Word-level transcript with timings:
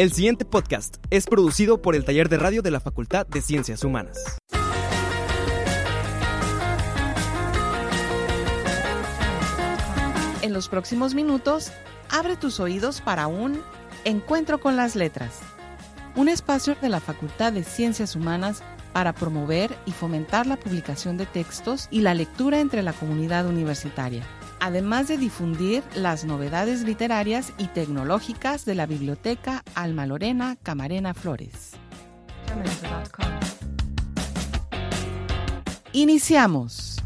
El 0.00 0.12
siguiente 0.12 0.46
podcast 0.46 0.96
es 1.10 1.26
producido 1.26 1.82
por 1.82 1.94
el 1.94 2.06
Taller 2.06 2.30
de 2.30 2.38
Radio 2.38 2.62
de 2.62 2.70
la 2.70 2.80
Facultad 2.80 3.26
de 3.26 3.42
Ciencias 3.42 3.84
Humanas. 3.84 4.38
En 10.40 10.54
los 10.54 10.70
próximos 10.70 11.12
minutos, 11.12 11.70
abre 12.08 12.36
tus 12.36 12.60
oídos 12.60 13.02
para 13.02 13.26
un 13.26 13.60
Encuentro 14.06 14.58
con 14.58 14.74
las 14.74 14.96
Letras, 14.96 15.40
un 16.16 16.30
espacio 16.30 16.76
de 16.80 16.88
la 16.88 17.00
Facultad 17.00 17.52
de 17.52 17.62
Ciencias 17.62 18.16
Humanas 18.16 18.62
para 18.94 19.12
promover 19.12 19.76
y 19.84 19.92
fomentar 19.92 20.46
la 20.46 20.56
publicación 20.56 21.18
de 21.18 21.26
textos 21.26 21.88
y 21.90 22.00
la 22.00 22.14
lectura 22.14 22.60
entre 22.60 22.82
la 22.82 22.94
comunidad 22.94 23.46
universitaria, 23.46 24.24
además 24.60 25.08
de 25.08 25.16
difundir 25.16 25.82
las 25.94 26.24
novedades 26.24 26.82
literarias 26.82 27.52
y 27.58 27.66
tecnológicas 27.66 28.64
de 28.64 28.74
la 28.74 28.86
Biblioteca 28.86 29.64
Alma 29.74 30.06
Lorena 30.06 30.56
Camarena 30.62 31.14
Flores. 31.14 31.72
Iniciamos. 35.92 36.99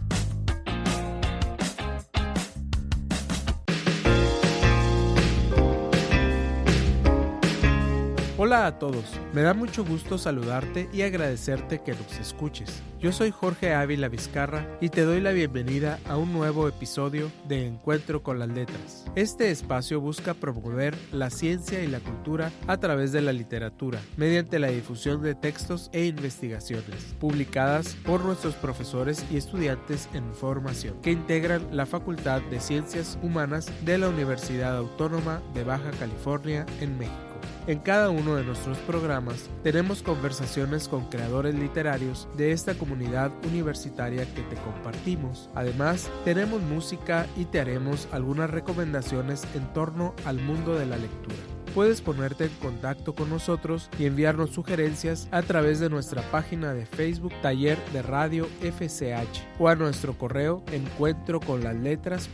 Hola 8.46 8.66
a 8.66 8.78
todos, 8.78 9.06
me 9.32 9.40
da 9.40 9.54
mucho 9.54 9.86
gusto 9.86 10.18
saludarte 10.18 10.90
y 10.92 11.00
agradecerte 11.00 11.80
que 11.80 11.92
nos 11.92 12.18
escuches. 12.18 12.82
Yo 13.00 13.10
soy 13.10 13.30
Jorge 13.30 13.72
Ávila 13.72 14.08
Vizcarra 14.08 14.68
y 14.82 14.90
te 14.90 15.00
doy 15.00 15.22
la 15.22 15.30
bienvenida 15.30 15.98
a 16.06 16.18
un 16.18 16.30
nuevo 16.34 16.68
episodio 16.68 17.32
de 17.48 17.66
Encuentro 17.66 18.22
con 18.22 18.38
las 18.38 18.50
Letras. 18.50 19.06
Este 19.14 19.50
espacio 19.50 19.98
busca 19.98 20.34
promover 20.34 20.94
la 21.10 21.30
ciencia 21.30 21.82
y 21.82 21.86
la 21.86 22.00
cultura 22.00 22.52
a 22.66 22.76
través 22.76 23.12
de 23.12 23.22
la 23.22 23.32
literatura, 23.32 23.98
mediante 24.18 24.58
la 24.58 24.68
difusión 24.68 25.22
de 25.22 25.34
textos 25.34 25.88
e 25.94 26.04
investigaciones, 26.04 27.14
publicadas 27.18 27.96
por 28.04 28.22
nuestros 28.22 28.56
profesores 28.56 29.24
y 29.30 29.38
estudiantes 29.38 30.06
en 30.12 30.34
formación, 30.34 31.00
que 31.00 31.12
integran 31.12 31.74
la 31.74 31.86
Facultad 31.86 32.42
de 32.42 32.60
Ciencias 32.60 33.18
Humanas 33.22 33.72
de 33.86 33.96
la 33.96 34.10
Universidad 34.10 34.76
Autónoma 34.76 35.40
de 35.54 35.64
Baja 35.64 35.92
California 35.92 36.66
en 36.82 36.98
México. 36.98 37.33
En 37.66 37.78
cada 37.78 38.10
uno 38.10 38.36
de 38.36 38.44
nuestros 38.44 38.78
programas 38.78 39.48
tenemos 39.62 40.02
conversaciones 40.02 40.88
con 40.88 41.08
creadores 41.08 41.54
literarios 41.54 42.28
de 42.36 42.52
esta 42.52 42.74
comunidad 42.74 43.32
universitaria 43.46 44.26
que 44.34 44.42
te 44.42 44.56
compartimos. 44.56 45.48
Además, 45.54 46.10
tenemos 46.24 46.60
música 46.62 47.26
y 47.36 47.46
te 47.46 47.60
haremos 47.60 48.08
algunas 48.12 48.50
recomendaciones 48.50 49.44
en 49.54 49.72
torno 49.72 50.14
al 50.24 50.38
mundo 50.40 50.74
de 50.74 50.86
la 50.86 50.96
lectura 50.96 51.53
puedes 51.74 52.00
ponerte 52.00 52.44
en 52.44 52.54
contacto 52.54 53.14
con 53.14 53.28
nosotros 53.28 53.90
y 53.98 54.06
enviarnos 54.06 54.50
sugerencias 54.50 55.28
a 55.32 55.42
través 55.42 55.80
de 55.80 55.90
nuestra 55.90 56.22
página 56.30 56.72
de 56.72 56.86
Facebook 56.86 57.32
Taller 57.42 57.78
de 57.92 58.02
Radio 58.02 58.46
FCH 58.60 59.42
o 59.58 59.68
a 59.68 59.74
nuestro 59.74 60.16
correo 60.16 60.62
encuentro 60.72 61.40
con 61.40 61.64
las 61.64 61.74
letras 61.74 62.30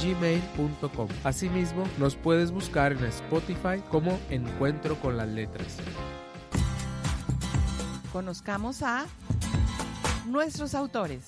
gmail.com. 0.00 1.08
Asimismo, 1.24 1.84
nos 1.98 2.14
puedes 2.16 2.52
buscar 2.52 2.92
en 2.92 3.04
Spotify 3.04 3.82
como 3.90 4.18
Encuentro 4.30 4.96
con 5.00 5.16
las 5.16 5.28
letras. 5.28 5.78
Conozcamos 8.12 8.82
a 8.82 9.06
nuestros 10.26 10.74
autores. 10.74 11.24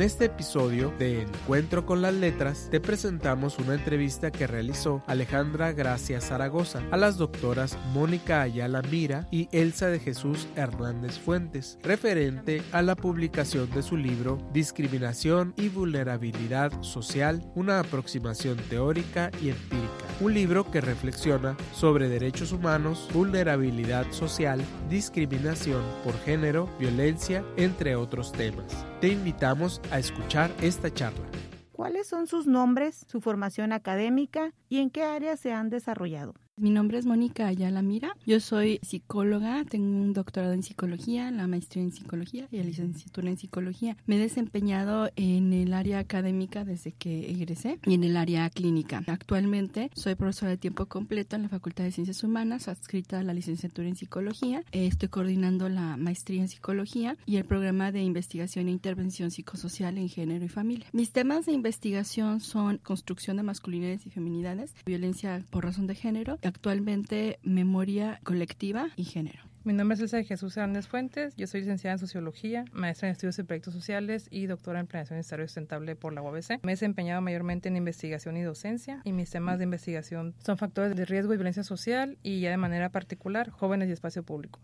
En 0.00 0.06
este 0.06 0.24
episodio 0.24 0.94
de 0.98 1.20
Encuentro 1.20 1.84
con 1.84 2.00
las 2.00 2.14
Letras 2.14 2.68
te 2.70 2.80
presentamos 2.80 3.58
una 3.58 3.74
entrevista 3.74 4.30
que 4.30 4.46
realizó 4.46 5.04
Alejandra 5.06 5.72
Gracia 5.72 6.22
Zaragoza 6.22 6.82
a 6.90 6.96
las 6.96 7.18
doctoras 7.18 7.76
Mónica 7.92 8.40
Ayala 8.40 8.80
Mira 8.80 9.28
y 9.30 9.50
Elsa 9.52 9.88
de 9.88 9.98
Jesús 9.98 10.48
Hernández 10.56 11.18
Fuentes, 11.18 11.78
referente 11.82 12.62
a 12.72 12.80
la 12.80 12.96
publicación 12.96 13.70
de 13.72 13.82
su 13.82 13.98
libro 13.98 14.38
Discriminación 14.54 15.52
y 15.58 15.68
Vulnerabilidad 15.68 16.72
Social, 16.80 17.44
una 17.54 17.80
aproximación 17.80 18.56
teórica 18.70 19.30
y 19.42 19.50
empírica, 19.50 20.06
un 20.22 20.32
libro 20.32 20.70
que 20.70 20.80
reflexiona 20.80 21.58
sobre 21.74 22.08
derechos 22.08 22.52
humanos, 22.52 23.06
vulnerabilidad 23.12 24.10
social, 24.12 24.64
discriminación 24.88 25.82
por 26.02 26.18
género, 26.20 26.70
violencia, 26.78 27.44
entre 27.58 27.96
otros 27.96 28.32
temas. 28.32 28.86
Te 29.00 29.08
invitamos 29.08 29.80
a 29.90 29.98
escuchar 29.98 30.50
esta 30.60 30.92
charla. 30.92 31.24
¿Cuáles 31.72 32.06
son 32.06 32.26
sus 32.26 32.46
nombres, 32.46 33.06
su 33.08 33.22
formación 33.22 33.72
académica 33.72 34.52
y 34.68 34.80
en 34.80 34.90
qué 34.90 35.04
áreas 35.04 35.40
se 35.40 35.54
han 35.54 35.70
desarrollado? 35.70 36.34
Mi 36.60 36.68
nombre 36.68 36.98
es 36.98 37.06
Mónica 37.06 37.46
Ayala 37.46 37.80
Mira. 37.80 38.14
Yo 38.26 38.38
soy 38.38 38.80
psicóloga, 38.82 39.64
tengo 39.64 39.86
un 39.86 40.12
doctorado 40.12 40.52
en 40.52 40.62
psicología, 40.62 41.30
la 41.30 41.46
maestría 41.46 41.82
en 41.82 41.90
psicología 41.90 42.48
y 42.52 42.58
la 42.58 42.64
licenciatura 42.64 43.30
en 43.30 43.38
psicología. 43.38 43.96
Me 44.04 44.16
he 44.16 44.18
desempeñado 44.18 45.10
en 45.16 45.54
el 45.54 45.72
área 45.72 46.00
académica 46.00 46.66
desde 46.66 46.92
que 46.92 47.30
egresé 47.30 47.78
y 47.86 47.94
en 47.94 48.04
el 48.04 48.14
área 48.14 48.50
clínica. 48.50 49.02
Actualmente 49.06 49.90
soy 49.94 50.16
profesora 50.16 50.50
de 50.50 50.58
tiempo 50.58 50.84
completo 50.84 51.34
en 51.34 51.44
la 51.44 51.48
Facultad 51.48 51.84
de 51.84 51.92
Ciencias 51.92 52.22
Humanas, 52.24 52.68
adscrita 52.68 53.20
a 53.20 53.22
la 53.22 53.32
licenciatura 53.32 53.88
en 53.88 53.96
psicología. 53.96 54.62
Estoy 54.70 55.08
coordinando 55.08 55.70
la 55.70 55.96
maestría 55.96 56.42
en 56.42 56.48
psicología 56.48 57.16
y 57.24 57.36
el 57.36 57.46
programa 57.46 57.90
de 57.90 58.02
investigación 58.02 58.68
e 58.68 58.72
intervención 58.72 59.30
psicosocial 59.30 59.96
en 59.96 60.10
género 60.10 60.44
y 60.44 60.48
familia. 60.48 60.88
Mis 60.92 61.10
temas 61.10 61.46
de 61.46 61.52
investigación 61.52 62.40
son 62.40 62.76
construcción 62.76 63.38
de 63.38 63.44
masculinidades 63.44 64.04
y 64.04 64.10
feminidades, 64.10 64.74
violencia 64.84 65.42
por 65.48 65.64
razón 65.64 65.86
de 65.86 65.94
género, 65.94 66.38
actualmente 66.50 67.38
memoria 67.42 68.20
colectiva 68.24 68.90
y 68.96 69.04
género. 69.04 69.40
Mi 69.62 69.72
nombre 69.72 69.94
es 69.94 70.00
Elsa 70.00 70.16
de 70.16 70.24
Jesús 70.24 70.56
Hernández 70.56 70.86
Fuentes, 70.86 71.36
yo 71.36 71.46
soy 71.46 71.60
licenciada 71.60 71.92
en 71.92 71.98
Sociología, 71.98 72.64
maestra 72.72 73.08
en 73.08 73.12
Estudios 73.12 73.38
y 73.38 73.42
Proyectos 73.42 73.74
Sociales 73.74 74.26
y 74.30 74.46
doctora 74.46 74.80
en 74.80 74.86
Planeación 74.86 75.18
y 75.18 75.20
Desarrollo 75.20 75.48
Sustentable 75.48 75.96
por 75.96 76.14
la 76.14 76.22
UABC. 76.22 76.60
Me 76.62 76.72
he 76.72 76.76
desempeñado 76.76 77.20
mayormente 77.20 77.68
en 77.68 77.76
investigación 77.76 78.36
y 78.38 78.42
docencia 78.42 79.02
y 79.04 79.12
mis 79.12 79.30
temas 79.30 79.58
de 79.58 79.64
investigación 79.64 80.34
son 80.44 80.56
factores 80.56 80.96
de 80.96 81.04
riesgo 81.04 81.34
y 81.34 81.36
violencia 81.36 81.62
social 81.62 82.18
y 82.22 82.40
ya 82.40 82.50
de 82.50 82.56
manera 82.56 82.88
particular 82.88 83.50
jóvenes 83.50 83.88
y 83.90 83.92
espacio 83.92 84.22
público. 84.22 84.60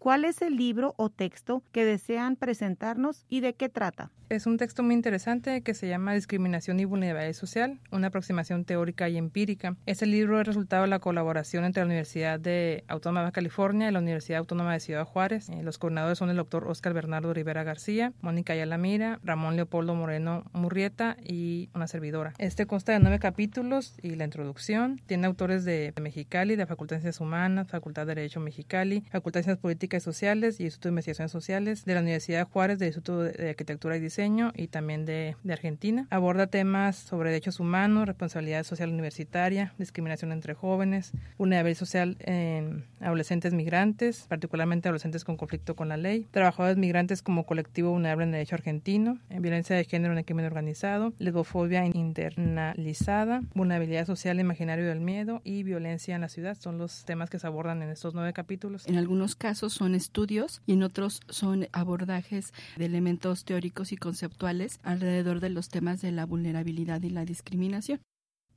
¿Cuál 0.00 0.24
es 0.24 0.40
el 0.40 0.56
libro 0.56 0.94
o 0.96 1.10
texto 1.10 1.62
que 1.72 1.84
desean 1.84 2.36
presentarnos 2.36 3.26
y 3.28 3.40
de 3.40 3.52
qué 3.52 3.68
trata? 3.68 4.10
Es 4.30 4.46
un 4.46 4.56
texto 4.56 4.82
muy 4.84 4.94
interesante 4.94 5.60
que 5.60 5.74
se 5.74 5.88
llama 5.88 6.14
Discriminación 6.14 6.78
y 6.80 6.84
Vulnerabilidad 6.84 7.34
Social, 7.34 7.80
una 7.90 8.06
aproximación 8.06 8.64
teórica 8.64 9.08
y 9.08 9.18
empírica. 9.18 9.76
Este 9.86 10.06
libro 10.06 10.40
es 10.40 10.46
resultado 10.46 10.82
de 10.82 10.88
la 10.88 11.00
colaboración 11.00 11.64
entre 11.64 11.82
la 11.82 11.86
Universidad 11.86 12.38
de 12.38 12.84
Autónoma 12.86 13.26
de 13.26 13.32
California 13.32 13.88
y 13.88 13.92
la 13.92 13.98
Universidad 13.98 14.38
Autónoma 14.38 14.72
de 14.72 14.80
Ciudad 14.80 15.04
Juárez. 15.04 15.50
Eh, 15.50 15.64
los 15.64 15.78
coordinadores 15.78 16.16
son 16.16 16.30
el 16.30 16.36
doctor 16.36 16.66
Oscar 16.68 16.94
Bernardo 16.94 17.34
Rivera 17.34 17.64
García, 17.64 18.12
Mónica 18.22 18.54
Yalamira, 18.54 19.18
Ramón 19.24 19.56
Leopoldo 19.56 19.96
Moreno 19.96 20.44
Murrieta 20.52 21.16
y 21.22 21.68
una 21.74 21.88
servidora. 21.88 22.32
Este 22.38 22.66
consta 22.66 22.92
de 22.92 23.00
nueve 23.00 23.18
capítulos 23.18 23.98
y 24.00 24.14
la 24.14 24.24
introducción. 24.24 25.00
Tiene 25.06 25.26
autores 25.26 25.64
de 25.64 25.92
Mexicali, 26.00 26.52
de 26.52 26.62
la 26.62 26.66
Facultad 26.68 26.96
de 26.96 27.02
Ciencias 27.02 27.20
Humanas, 27.20 27.66
Facultad 27.68 28.06
de 28.06 28.14
Derecho 28.14 28.38
Mexicali, 28.38 29.00
Facultad 29.10 29.40
de 29.40 29.44
Ciencias 29.44 29.60
Políticas 29.60 29.89
Sociales 29.98 30.60
y 30.60 30.64
Instituto 30.64 30.88
de 30.88 30.92
Investigaciones 30.92 31.32
Sociales, 31.32 31.84
de 31.84 31.94
la 31.94 32.00
Universidad 32.00 32.46
Juárez, 32.46 32.78
del 32.78 32.88
Instituto 32.88 33.22
de 33.22 33.50
Arquitectura 33.50 33.96
y 33.96 34.00
Diseño 34.00 34.52
y 34.54 34.68
también 34.68 35.04
de, 35.04 35.34
Argentina. 35.50 36.06
Aborda 36.10 36.46
temas 36.46 36.96
sobre 36.96 37.30
derechos 37.30 37.58
humanos, 37.58 38.06
responsabilidad 38.06 38.62
social 38.62 38.90
universitaria, 38.90 39.74
discriminación 39.78 40.30
entre 40.30 40.54
jóvenes, 40.54 41.12
vulnerabilidad 41.38 41.78
social 41.78 42.16
en 42.20 42.84
adolescentes 43.00 43.52
migrantes, 43.52 44.26
particularmente 44.28 44.88
adolescentes 44.88 45.24
con 45.24 45.36
conflicto 45.36 45.74
con 45.74 45.88
la 45.88 45.96
ley, 45.96 46.28
trabajadores 46.30 46.76
migrantes 46.76 47.22
como 47.22 47.46
colectivo 47.46 47.90
vulnerable 47.90 48.24
en 48.24 48.32
derecho 48.32 48.54
argentino, 48.54 49.18
violencia 49.28 49.74
de 49.74 49.84
género 49.84 50.12
en 50.12 50.18
el 50.18 50.24
crimen 50.24 50.44
organizado, 50.44 51.12
lesbofobia 51.18 51.86
internalizada, 51.86 53.42
vulnerabilidad 53.54 54.06
social 54.06 54.38
imaginario 54.38 54.86
del 54.86 55.00
miedo 55.00 55.40
y 55.44 55.62
violencia 55.62 56.14
en 56.14 56.20
la 56.20 56.28
ciudad. 56.28 56.56
Son 56.58 56.78
los 56.78 57.04
temas 57.04 57.30
que 57.30 57.38
se 57.38 57.46
abordan 57.46 57.82
en 57.82 57.90
estos 57.90 58.14
nueve 58.14 58.32
capítulos. 58.32 58.86
En 58.86 58.96
algunos 58.96 59.34
casos 59.34 59.79
son 59.80 59.94
estudios 59.94 60.60
y 60.66 60.74
en 60.74 60.82
otros 60.82 61.22
son 61.30 61.66
abordajes 61.72 62.52
de 62.76 62.84
elementos 62.84 63.46
teóricos 63.46 63.92
y 63.92 63.96
conceptuales 63.96 64.78
alrededor 64.82 65.40
de 65.40 65.48
los 65.48 65.70
temas 65.70 66.02
de 66.02 66.12
la 66.12 66.26
vulnerabilidad 66.26 67.00
y 67.02 67.08
la 67.08 67.24
discriminación. 67.24 67.98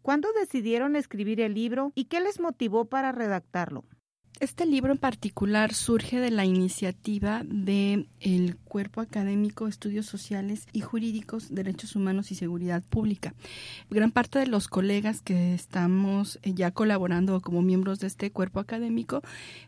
¿Cuándo 0.02 0.28
decidieron 0.38 0.98
escribir 0.98 1.40
el 1.40 1.54
libro 1.54 1.94
y 1.96 2.06
qué 2.06 2.20
les 2.20 2.42
motivó 2.42 2.90
para 2.90 3.14
redactarlo? 3.14 3.86
Este 4.40 4.66
libro 4.66 4.92
en 4.92 4.98
particular 4.98 5.74
surge 5.74 6.20
de 6.20 6.32
la 6.32 6.44
iniciativa 6.44 7.44
de 7.46 8.08
el 8.20 8.58
Cuerpo 8.58 9.00
Académico 9.00 9.68
Estudios 9.68 10.08
Sociales 10.08 10.68
y 10.74 10.82
Jurídicos, 10.82 11.54
Derechos 11.54 11.96
Humanos 11.96 12.32
y 12.32 12.36
Seguridad 12.36 12.84
Pública. 12.84 13.36
Gran 13.90 14.12
parte 14.12 14.40
de 14.40 14.48
los 14.48 14.68
colegas 14.68 15.22
que 15.22 15.54
estamos 15.54 16.40
eh, 16.42 16.54
ya 16.56 16.72
colaborando 16.72 17.40
como 17.42 17.62
miembros 17.62 18.00
de 18.00 18.08
este 18.08 18.32
cuerpo 18.32 18.60
académico, 18.60 19.22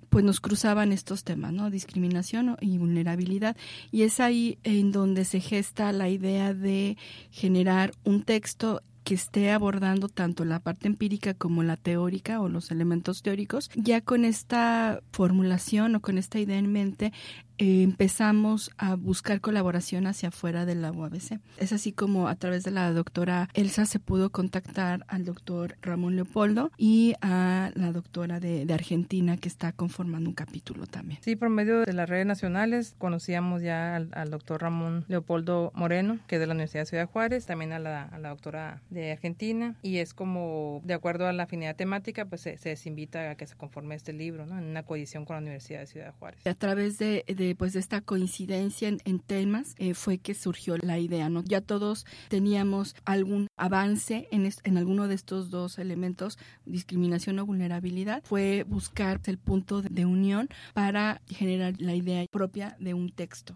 pues 0.10 0.26
nos 0.26 0.42
cruzaban 0.42 0.92
estos 0.92 1.24
temas, 1.24 1.54
¿no? 1.54 1.70
Discriminación 1.70 2.58
y 2.60 2.78
vulnerabilidad. 2.78 3.56
Y 3.92 4.02
es 4.02 4.20
ahí 4.20 4.58
en 4.64 4.92
donde 4.92 5.26
se 5.26 5.40
gesta 5.40 5.92
la 5.94 6.10
idea 6.10 6.54
de 6.54 6.98
generar 7.30 7.94
un 8.04 8.24
texto 8.24 8.82
que 9.06 9.14
esté 9.14 9.52
abordando 9.52 10.10
tanto 10.10 10.44
la 10.46 10.60
parte 10.60 10.88
empírica 10.88 11.36
como 11.36 11.62
la 11.62 11.78
teórica 11.78 12.42
o 12.42 12.50
los 12.50 12.72
elementos 12.72 13.22
teóricos, 13.22 13.70
ya 13.76 14.02
con 14.02 14.26
esta 14.26 15.00
formulación 15.12 15.96
o 15.96 16.02
con 16.02 16.18
esta 16.18 16.40
idea 16.40 16.58
en 16.58 16.72
mente, 16.72 17.14
eh, 17.58 17.84
empezamos 17.84 18.72
a 18.78 18.96
buscar 18.96 19.42
colaboración 19.42 20.08
hacia 20.08 20.30
afuera 20.30 20.66
de 20.66 20.76
la 20.76 20.92
UABC. 20.92 21.40
Es 21.58 21.74
así 21.74 21.92
como 21.92 22.28
a 22.28 22.36
través 22.36 22.64
de 22.64 22.72
la 22.72 22.92
doctora 22.92 23.50
Elsa 23.54 23.86
se 23.86 24.00
pudo 24.00 24.30
contactar 24.30 25.06
al 25.08 25.26
doctor 25.26 25.78
Ramón 25.82 26.16
Leopoldo 26.16 26.72
y 26.78 27.16
a 27.22 27.72
la 27.76 27.92
doctora 27.92 28.40
de, 28.40 28.66
Argentina 28.76 29.38
que 29.38 29.48
está 29.48 29.72
conformando 29.72 30.30
un 30.30 30.36
capítulo 30.36 30.86
también. 30.86 31.20
Sí, 31.22 31.38
por 31.38 31.48
medio 31.48 31.86
de 31.86 31.94
las 31.94 32.10
redes 32.10 32.26
nacionales 32.26 32.96
conocíamos 32.98 33.62
ya 33.62 33.96
al, 33.96 34.30
doctor 34.30 34.62
Ramón 34.62 35.06
Leopoldo 35.08 35.72
Moreno, 35.76 36.20
que 36.28 36.36
es 36.36 36.42
de 36.42 36.48
la 36.48 36.54
Universidad 36.54 36.82
de 36.82 36.88
Ciudad 36.88 37.10
Juárez, 37.10 37.46
también 37.46 37.72
a 37.72 37.80
la, 37.80 38.04
a 38.04 38.20
la 38.20 38.30
doctora 38.30 38.82
de 38.90 39.14
Argentina 39.14 39.76
y 39.82 40.00
es 40.00 40.14
como, 40.14 40.82
de 40.84 40.94
acuerdo 40.94 41.26
a 41.28 41.32
la 41.32 41.44
afinidad 41.44 41.78
temática, 41.78 42.26
pues 42.26 42.42
se, 42.42 42.58
se 42.58 42.70
les 42.70 42.86
invita 42.86 43.32
a 43.32 43.36
que 43.36 43.48
se 43.48 43.56
conforme 43.56 43.96
este 43.96 44.12
libro, 44.12 44.46
¿no? 44.46 44.58
En 44.58 44.66
una 44.66 44.84
coedición 44.84 45.24
con 45.24 45.36
la 45.38 45.42
Universidad 45.42 45.80
de 45.80 45.88
Ciudad 45.88 46.14
Juárez. 46.20 46.46
A 46.46 46.54
través 46.54 46.98
de 46.98 47.24
pues 47.54 47.74
de 47.74 47.80
esta 47.80 48.02
coincidencia 48.02 48.88
en, 48.88 49.20
temas 49.20 49.76
eh, 49.78 49.94
fue 49.94 50.18
que 50.18 50.34
surgió 50.34 50.78
la 50.78 50.98
idea, 50.98 51.30
¿no? 51.30 51.44
Ya 51.44 51.62
todos 51.62 52.06
teníamos 52.30 52.96
algún 53.06 53.48
avance 53.58 54.28
en, 54.32 54.50
en 54.64 54.78
alguno 54.78 55.08
de 55.08 55.14
estos 55.16 55.52
dos 55.52 55.78
elementos, 55.78 56.40
discriminación 56.66 57.38
o 57.38 57.46
vulnerabilidad, 57.46 58.24
fue 58.24 58.64
buscar 58.68 59.22
el 59.26 59.38
punto 59.38 59.82
de 59.82 60.06
unión 60.06 60.50
para 60.74 61.22
generar 61.28 61.76
la 61.80 61.94
idea 61.94 62.26
propia 62.32 62.76
de 62.80 62.94
un 62.94 63.12
texto. 63.12 63.56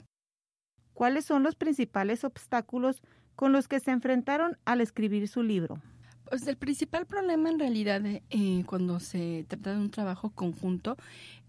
¿Cuáles 0.93 1.25
son 1.25 1.43
los 1.43 1.55
principales 1.55 2.23
obstáculos 2.25 3.01
con 3.35 3.53
los 3.53 3.69
que 3.69 3.79
se 3.79 3.91
enfrentaron 3.91 4.57
al 4.65 4.81
escribir 4.81 5.27
su 5.29 5.43
libro? 5.43 5.81
Pues 6.29 6.45
el 6.45 6.57
principal 6.57 7.07
problema 7.07 7.49
en 7.49 7.57
realidad 7.57 8.01
eh, 8.05 8.63
cuando 8.67 8.99
se 8.99 9.45
trata 9.47 9.71
de 9.71 9.79
un 9.79 9.89
trabajo 9.89 10.29
conjunto 10.29 10.97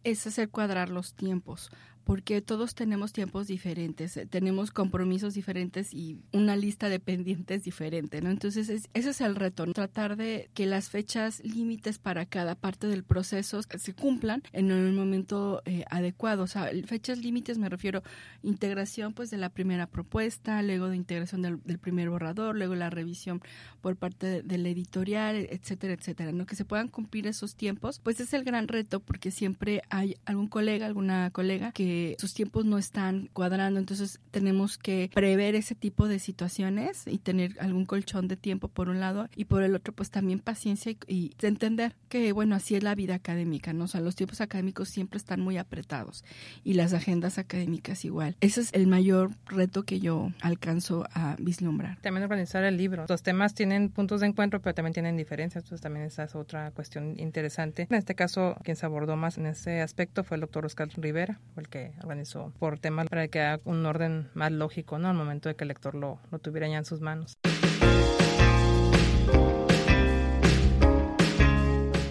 es 0.04 0.26
hacer 0.26 0.48
cuadrar 0.48 0.88
los 0.88 1.14
tiempos, 1.14 1.70
porque 2.04 2.40
todos 2.40 2.74
tenemos 2.74 3.12
tiempos 3.12 3.46
diferentes, 3.46 4.16
eh, 4.16 4.26
tenemos 4.26 4.70
compromisos 4.70 5.34
diferentes 5.34 5.92
y 5.92 6.18
una 6.32 6.56
lista 6.56 6.88
de 6.88 7.00
pendientes 7.00 7.64
diferente, 7.64 8.20
¿no? 8.20 8.30
Entonces, 8.30 8.68
ese 8.68 9.10
es 9.10 9.20
el 9.20 9.36
reto, 9.36 9.66
tratar 9.72 10.16
de 10.16 10.50
que 10.54 10.66
las 10.66 10.90
fechas 10.90 11.42
límites 11.44 11.98
para 11.98 12.26
cada 12.26 12.54
parte 12.54 12.86
del 12.86 13.04
proceso 13.04 13.60
se 13.62 13.94
cumplan 13.94 14.42
en 14.52 14.70
el 14.70 14.92
momento 14.92 15.62
eh, 15.64 15.84
adecuado. 15.90 16.44
O 16.44 16.46
sea, 16.46 16.70
fechas 16.86 17.18
límites 17.18 17.58
me 17.58 17.68
refiero 17.68 18.02
integración 18.42 19.12
pues 19.12 19.30
de 19.30 19.36
la 19.36 19.50
primera 19.50 19.86
propuesta, 19.86 20.62
luego 20.62 20.88
de 20.88 20.96
integración 20.96 21.42
del, 21.42 21.78
primer 21.78 22.10
borrador, 22.10 22.56
luego 22.56 22.74
la 22.74 22.90
revisión 22.90 23.40
por 23.80 23.96
parte 23.96 24.42
del 24.42 24.66
editorial, 24.66 25.46
etcétera, 25.50 25.94
etcétera, 25.94 26.32
¿no? 26.32 26.46
Que 26.46 26.56
se 26.56 26.64
puedan 26.64 26.88
cumplir 26.88 27.26
esos 27.26 27.54
tiempos, 27.54 28.00
pues 28.00 28.20
es 28.20 28.32
el 28.34 28.44
gran 28.44 28.68
reto 28.68 29.00
porque 29.00 29.30
siempre 29.30 29.82
hay 29.90 30.16
algún 30.24 30.48
colega, 30.48 30.86
alguna 30.86 31.30
colega 31.30 31.72
que 31.72 31.99
sus 32.18 32.34
tiempos 32.34 32.64
no 32.64 32.78
están 32.78 33.28
cuadrando, 33.32 33.80
entonces 33.80 34.20
tenemos 34.30 34.78
que 34.78 35.10
prever 35.14 35.54
ese 35.54 35.74
tipo 35.74 36.08
de 36.08 36.18
situaciones 36.18 37.04
y 37.06 37.18
tener 37.18 37.56
algún 37.60 37.86
colchón 37.86 38.28
de 38.28 38.36
tiempo 38.36 38.68
por 38.68 38.88
un 38.88 39.00
lado 39.00 39.28
y 39.36 39.46
por 39.46 39.62
el 39.62 39.74
otro 39.74 39.92
pues 39.92 40.10
también 40.10 40.40
paciencia 40.40 40.92
y, 41.06 41.32
entender 41.40 41.96
que 42.08 42.32
bueno, 42.32 42.54
así 42.54 42.76
es 42.76 42.82
la 42.82 42.94
vida 42.94 43.14
académica, 43.14 43.72
¿no? 43.72 43.84
O 43.84 43.88
sea, 43.88 44.00
los 44.00 44.14
tiempos 44.14 44.40
académicos 44.40 44.88
siempre 44.88 45.16
están 45.16 45.40
muy 45.40 45.56
apretados 45.56 46.24
y 46.64 46.74
las 46.74 46.92
agendas 46.92 47.38
académicas 47.38 48.04
igual. 48.04 48.36
Ese 48.40 48.60
es 48.60 48.72
el 48.72 48.86
mayor 48.86 49.30
reto 49.46 49.82
que 49.82 50.00
yo 50.00 50.30
alcanzo 50.40 51.06
a 51.12 51.36
vislumbrar. 51.38 51.98
También 52.02 52.22
organizar 52.22 52.62
el 52.64 52.76
libro. 52.76 53.06
Los 53.08 53.22
temas 53.22 53.54
tienen 53.54 53.88
puntos 53.88 54.20
de 54.20 54.28
encuentro, 54.28 54.60
pero 54.60 54.74
también 54.74 54.92
tienen 54.92 55.16
diferencias, 55.16 55.64
entonces 55.64 55.82
también 55.82 56.06
esa 56.06 56.24
es 56.24 56.34
otra 56.34 56.70
cuestión 56.70 57.18
interesante. 57.18 57.86
En 57.90 57.96
este 57.96 58.14
caso, 58.14 58.56
quien 58.62 58.76
se 58.76 58.86
abordó 58.86 59.16
más 59.16 59.38
en 59.38 59.46
ese 59.46 59.80
aspecto 59.80 60.24
fue 60.24 60.36
el 60.36 60.42
doctor 60.42 60.66
Oscar 60.66 60.88
Rivera, 60.96 61.40
el 61.56 61.68
que 61.68 61.79
organizó 62.02 62.52
por 62.58 62.78
temas 62.78 63.08
para 63.08 63.28
que 63.28 63.40
haga 63.40 63.62
un 63.64 63.84
orden 63.86 64.30
más 64.34 64.52
lógico, 64.52 64.98
¿no? 64.98 65.08
Al 65.08 65.16
momento 65.16 65.48
de 65.48 65.56
que 65.56 65.64
el 65.64 65.68
lector 65.68 65.94
lo, 65.94 66.18
lo 66.30 66.38
tuviera 66.38 66.68
ya 66.68 66.78
en 66.78 66.84
sus 66.84 67.00
manos. 67.00 67.36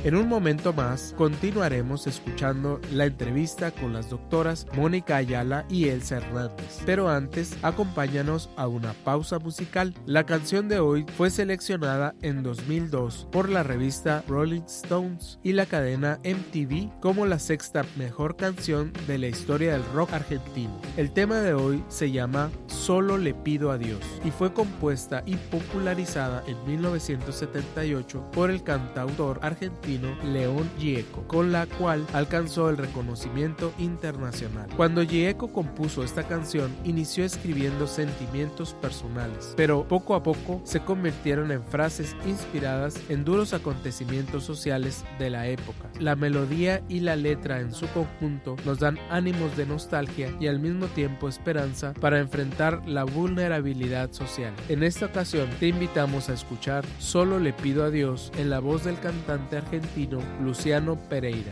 En 0.09 0.15
un 0.15 0.27
momento 0.27 0.73
más 0.73 1.13
continuaremos 1.15 2.07
escuchando 2.07 2.81
la 2.91 3.06
entrevista 3.06 3.69
con 3.69 3.94
las 3.94 4.09
doctoras 4.09 4.65
Mónica 4.73 5.17
Ayala 5.17 5.67
y 5.69 5.89
Elsa 5.89 6.17
Hernández. 6.17 6.79
Pero 6.83 7.09
antes, 7.09 7.56
acompáñanos 7.61 8.50
a 8.56 8.67
una 8.67 8.94
pausa 8.94 9.38
musical. 9.38 9.94
La 10.07 10.25
canción 10.25 10.67
de 10.67 10.79
hoy 10.79 11.06
fue 11.15 11.29
seleccionada 11.29 12.15
en 12.23 12.41
2002 12.41 13.27
por 13.31 13.50
la 13.50 13.61
revista 13.61 14.23
Rolling 14.27 14.63
Stones 14.63 15.38
y 15.44 15.53
la 15.53 15.67
cadena 15.67 16.19
MTV 16.23 16.89
como 17.01 17.27
la 17.27 17.38
sexta 17.38 17.85
mejor 17.95 18.35
canción 18.35 18.91
de 19.06 19.19
la 19.19 19.27
historia 19.27 19.73
del 19.73 19.85
rock 19.94 20.13
argentino. 20.13 20.73
El 20.97 21.11
tema 21.11 21.35
de 21.41 21.53
hoy 21.53 21.83
se 21.88 22.09
llama 22.09 22.50
Solo 22.80 23.18
le 23.18 23.34
pido 23.34 23.72
a 23.72 23.78
Dios 23.78 24.00
y 24.24 24.31
fue 24.31 24.54
compuesta 24.54 25.22
y 25.26 25.36
popularizada 25.36 26.44
en 26.48 26.56
1978 26.66 28.31
por 28.31 28.50
el 28.50 28.64
cantautor 28.64 29.38
argentino 29.42 30.16
León 30.24 30.70
Gieco, 30.80 31.28
con 31.28 31.52
la 31.52 31.66
cual 31.66 32.08
alcanzó 32.14 32.70
el 32.70 32.78
reconocimiento 32.78 33.74
internacional. 33.80 34.70
Cuando 34.78 35.04
Gieco 35.06 35.52
compuso 35.52 36.06
esta 36.06 36.24
canción, 36.24 36.74
inició 36.86 37.26
escribiendo 37.26 37.86
sentimientos 37.86 38.74
personales, 38.76 39.54
pero 39.58 39.86
poco 39.86 40.16
a 40.16 40.24
poco 40.24 40.62
se 40.64 40.80
convirtieron 40.80 41.52
en 41.52 41.64
frases 41.64 42.16
inspiradas 42.26 42.98
en 43.10 43.26
duros 43.26 43.54
acontecimientos 43.54 44.46
sociales 44.46 45.04
de 45.20 45.30
la 45.30 45.48
época. 45.48 45.90
La 46.00 46.16
melodía 46.16 46.81
y 46.88 47.02
la 47.02 47.18
letra 47.18 47.60
en 47.60 47.74
su 47.74 47.88
conjunto 47.90 48.56
nos 48.66 48.80
dan 48.80 48.98
ánimos 49.10 49.58
de 49.58 49.66
nostalgia 49.66 50.34
y 50.40 50.48
al 50.48 50.60
mismo 50.60 50.86
tiempo 50.88 51.28
esperanza 51.28 51.94
para 52.00 52.20
enfrentar 52.20 52.69
la 52.86 53.04
vulnerabilidad 53.04 54.12
social. 54.12 54.54
En 54.68 54.83
esta 54.83 55.07
ocasión 55.07 55.50
te 55.60 55.68
invitamos 55.68 56.30
a 56.30 56.33
escuchar 56.33 56.86
Solo 57.00 57.39
le 57.39 57.54
pido 57.54 57.83
a 57.83 57.89
Dios 57.89 58.31
en 58.38 58.50
la 58.50 58.60
voz 58.60 58.83
del 58.83 59.00
cantante 59.00 59.57
argentino 59.57 60.19
Luciano 60.42 60.95
Pereira. 61.10 61.51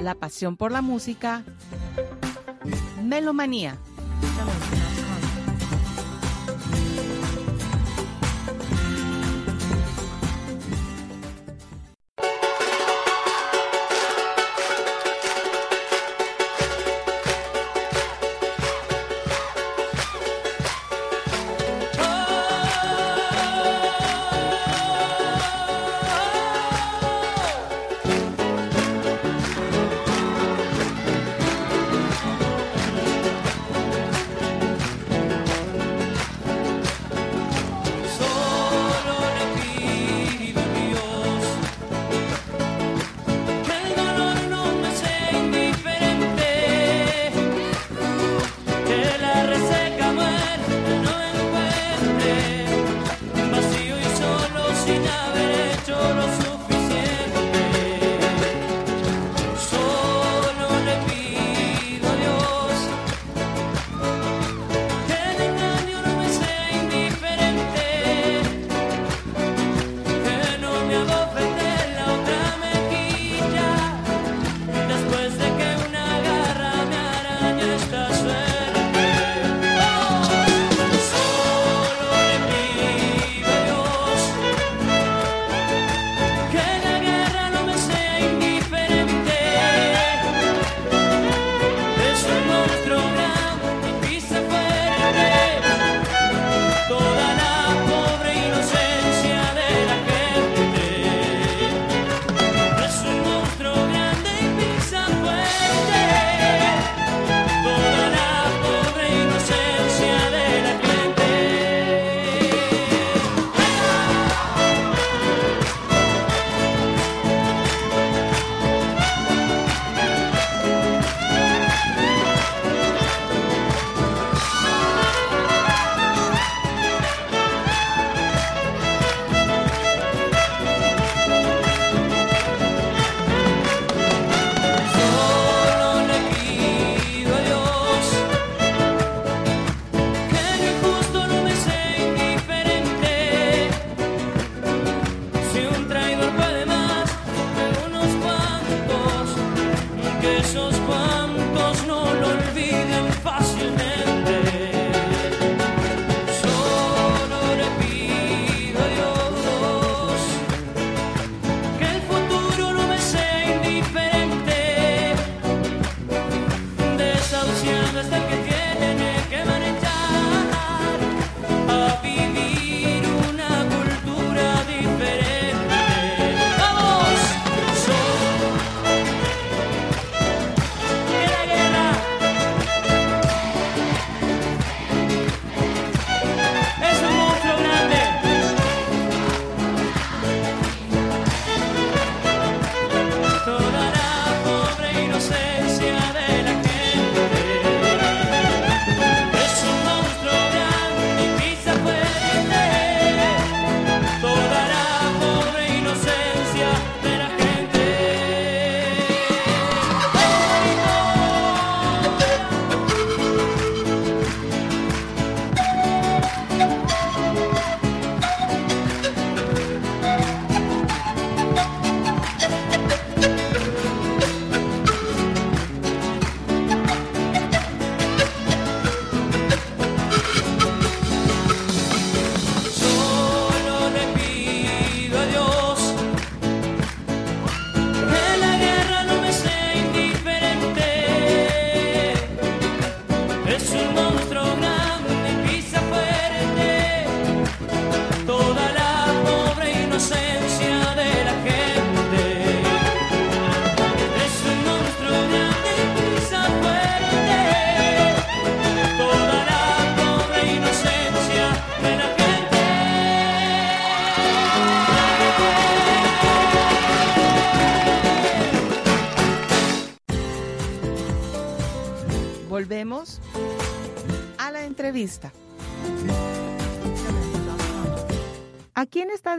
La 0.00 0.14
pasión 0.14 0.56
por 0.56 0.72
la 0.72 0.82
música. 0.82 1.42
Melomanía. 3.02 3.76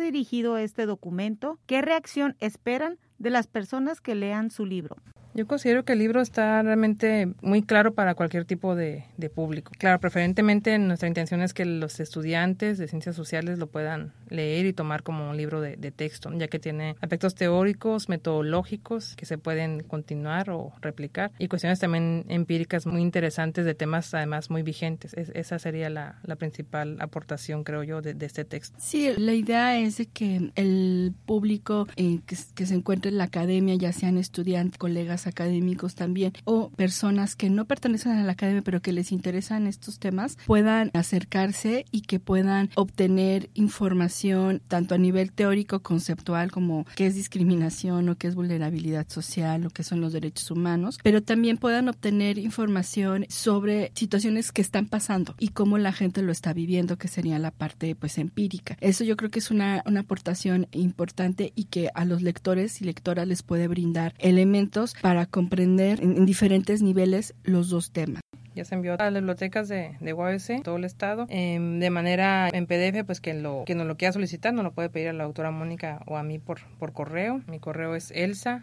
Dirigido 0.04 0.58
este 0.58 0.86
documento? 0.86 1.58
¿Qué 1.66 1.82
reacción 1.82 2.36
esperan 2.40 3.00
de 3.18 3.32
las 3.32 3.48
personas 3.48 4.02
que 4.02 4.14
lean 4.14 4.52
su 4.52 4.66
libro? 4.66 4.98
Yo 5.36 5.48
considero 5.48 5.84
que 5.84 5.94
el 5.94 6.00
libro 6.00 6.22
está 6.22 6.62
realmente 6.62 7.28
muy 7.42 7.64
claro 7.64 7.96
para 7.96 8.14
cualquier 8.14 8.46
tipo 8.46 8.76
de, 8.76 9.06
público. 9.34 9.72
Claro, 9.78 10.00
preferentemente 10.00 10.78
nuestra 10.78 11.08
intención 11.08 11.42
es 11.42 11.54
que 11.54 11.64
los 11.64 12.02
estudiantes 12.02 12.78
de 12.78 12.90
ciencias 12.90 13.16
sociales 13.16 13.58
lo 13.58 13.68
puedan 13.68 14.12
leer 14.30 14.66
y 14.66 14.74
tomar 14.74 15.02
como 15.02 15.30
un 15.30 15.38
libro 15.38 15.62
de, 15.62 15.78
texto, 15.92 16.30
ya 16.38 16.48
que 16.48 16.60
tiene 16.60 16.96
aspectos 17.02 17.36
teóricos, 17.36 18.10
metodológicos 18.10 19.16
que 19.16 19.26
se 19.26 19.38
pueden 19.38 19.82
continuar 19.84 20.50
o 20.50 20.74
replicar 20.82 21.32
y 21.40 21.48
cuestiones 21.48 21.80
también 21.80 22.26
empíricas 22.28 22.86
muy 22.86 23.02
interesantes 23.02 23.66
de 23.66 23.76
temas 23.76 24.14
además 24.14 24.50
muy 24.50 24.62
vigentes. 24.62 25.14
esa 25.14 25.58
sería 25.58 25.90
la, 25.90 26.20
principal 26.38 26.98
aportación, 27.00 27.64
creo 27.64 27.84
yo, 27.84 28.02
de, 28.02 28.26
este 28.26 28.44
texto. 28.44 28.78
Sí, 28.80 29.10
la 29.18 29.34
idea 29.34 29.80
es 29.80 29.98
de 29.98 30.08
que 30.08 30.52
el 30.56 31.14
público 31.26 31.88
eh, 31.96 32.20
que, 32.26 32.36
que 32.54 32.66
se 32.66 32.76
encuentre 32.76 33.10
en 33.10 33.18
la 33.18 33.26
academia, 33.26 33.76
ya 33.76 33.94
sean 33.94 34.18
estudiantes, 34.18 34.78
colegas, 34.78 35.23
académicos 35.28 35.96
también 35.96 36.34
o 36.46 36.70
personas 36.70 37.36
que 37.36 37.50
no 37.50 37.66
pertenecen 37.66 38.14
a 38.14 38.24
la 38.24 38.34
academia 38.34 38.62
pero 38.62 38.82
que 38.82 38.92
les 38.92 39.12
interesan 39.12 39.68
estos 39.68 40.00
temas 40.00 40.38
puedan 40.46 40.92
acercarse 40.94 41.86
y 41.92 42.02
que 42.02 42.20
puedan 42.20 42.70
obtener 42.76 43.50
información 43.54 44.62
tanto 44.68 44.96
a 44.96 44.98
nivel 44.98 45.32
teórico, 45.32 45.82
conceptual 45.82 46.52
como 46.52 46.86
qué 46.96 47.08
es 47.08 47.16
discriminación 47.16 48.10
o 48.10 48.16
qué 48.16 48.28
es 48.28 48.36
vulnerabilidad 48.36 49.08
social 49.10 49.66
o 49.66 49.70
qué 49.70 49.84
son 49.84 50.02
los 50.02 50.14
derechos 50.14 50.52
humanos, 50.52 51.00
pero 51.04 51.22
también 51.22 51.58
puedan 51.58 51.90
obtener 51.90 52.38
información 52.38 53.26
sobre 53.30 53.92
situaciones 53.96 54.52
que 54.52 54.62
están 54.62 54.88
pasando 54.88 55.36
y 55.40 55.50
cómo 55.50 55.78
la 55.78 55.92
gente 55.92 56.22
lo 56.22 56.32
está 56.32 56.54
viviendo, 56.54 56.98
que 56.98 57.08
sería 57.08 57.40
la 57.40 57.52
parte 57.52 57.96
pues 57.96 58.18
empírica. 58.18 58.78
Eso 58.82 59.04
yo 59.04 59.16
creo 59.16 59.30
que 59.30 59.40
es 59.40 59.52
una, 59.52 59.84
una 59.86 60.02
aportación 60.02 60.68
importante 60.72 61.54
y 61.56 61.66
que 61.66 61.90
a 61.94 62.06
los 62.06 62.22
lectores 62.22 62.82
y 62.82 62.86
lectoras 62.86 63.28
les 63.28 63.44
puede 63.44 63.68
brindar 63.68 64.14
elementos 64.20 64.96
para 65.02 65.13
para 65.14 65.28
comprender 65.28 66.02
en, 66.02 66.26
diferentes 66.26 66.82
niveles 66.82 67.36
los 67.44 67.70
dos 67.70 67.92
temas 67.92 68.24
ya 68.56 68.66
se 68.66 68.74
envió 68.76 68.94
a 68.94 68.98
las 68.98 69.14
bibliotecas 69.14 69.68
de, 69.68 69.98
de 70.00 70.14
UABC, 70.14 70.62
todo 70.64 70.78
el 70.78 70.86
estado, 70.86 71.26
em, 71.30 71.80
de 71.80 71.90
manera 71.90 72.50
en 72.54 72.68
PDF, 72.68 73.04
pues 73.04 73.20
que 73.20 73.34
lo 73.34 73.64
que 73.66 73.74
nos 73.74 73.88
lo 73.88 73.98
quiera 73.98 74.12
solicitar, 74.12 74.54
nos 74.54 74.64
lo 74.64 74.74
puede 74.74 74.90
pedir 74.90 75.08
a 75.10 75.14
la 75.14 75.24
doctora 75.24 75.50
Mónica 75.50 76.04
o 76.06 76.18
a 76.18 76.24
mí 76.24 76.38
por, 76.38 76.60
por 76.78 76.94
correo. 76.94 77.42
Mi 77.48 77.58
correo 77.60 77.96
es 77.96 78.12
elsa 78.12 78.62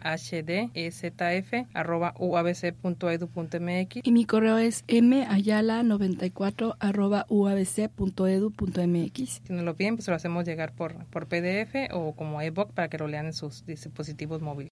e 0.73 0.91
arroba 1.73 2.13
uabc.edu.mx 2.17 3.99
y 4.01 4.11
mi 4.13 4.23
correo 4.23 4.57
es 4.57 4.85
mayala94 4.87 6.77
arroba 6.79 7.25
uabc.edu.mx. 7.27 7.81
Si 9.43 9.53
nos 9.53 9.65
lo 9.65 9.75
piden, 9.75 9.97
pues 9.97 10.07
lo 10.07 10.15
hacemos 10.15 10.45
llegar 10.45 10.71
por, 10.73 11.05
por 11.07 11.27
PDF 11.27 11.91
o 11.91 12.15
como 12.15 12.41
ebook 12.41 12.71
para 12.71 12.87
que 12.87 12.97
lo 12.97 13.07
lean 13.07 13.25
en 13.25 13.33
sus 13.33 13.65
dispositivos 13.65 14.41
móviles. 14.41 14.71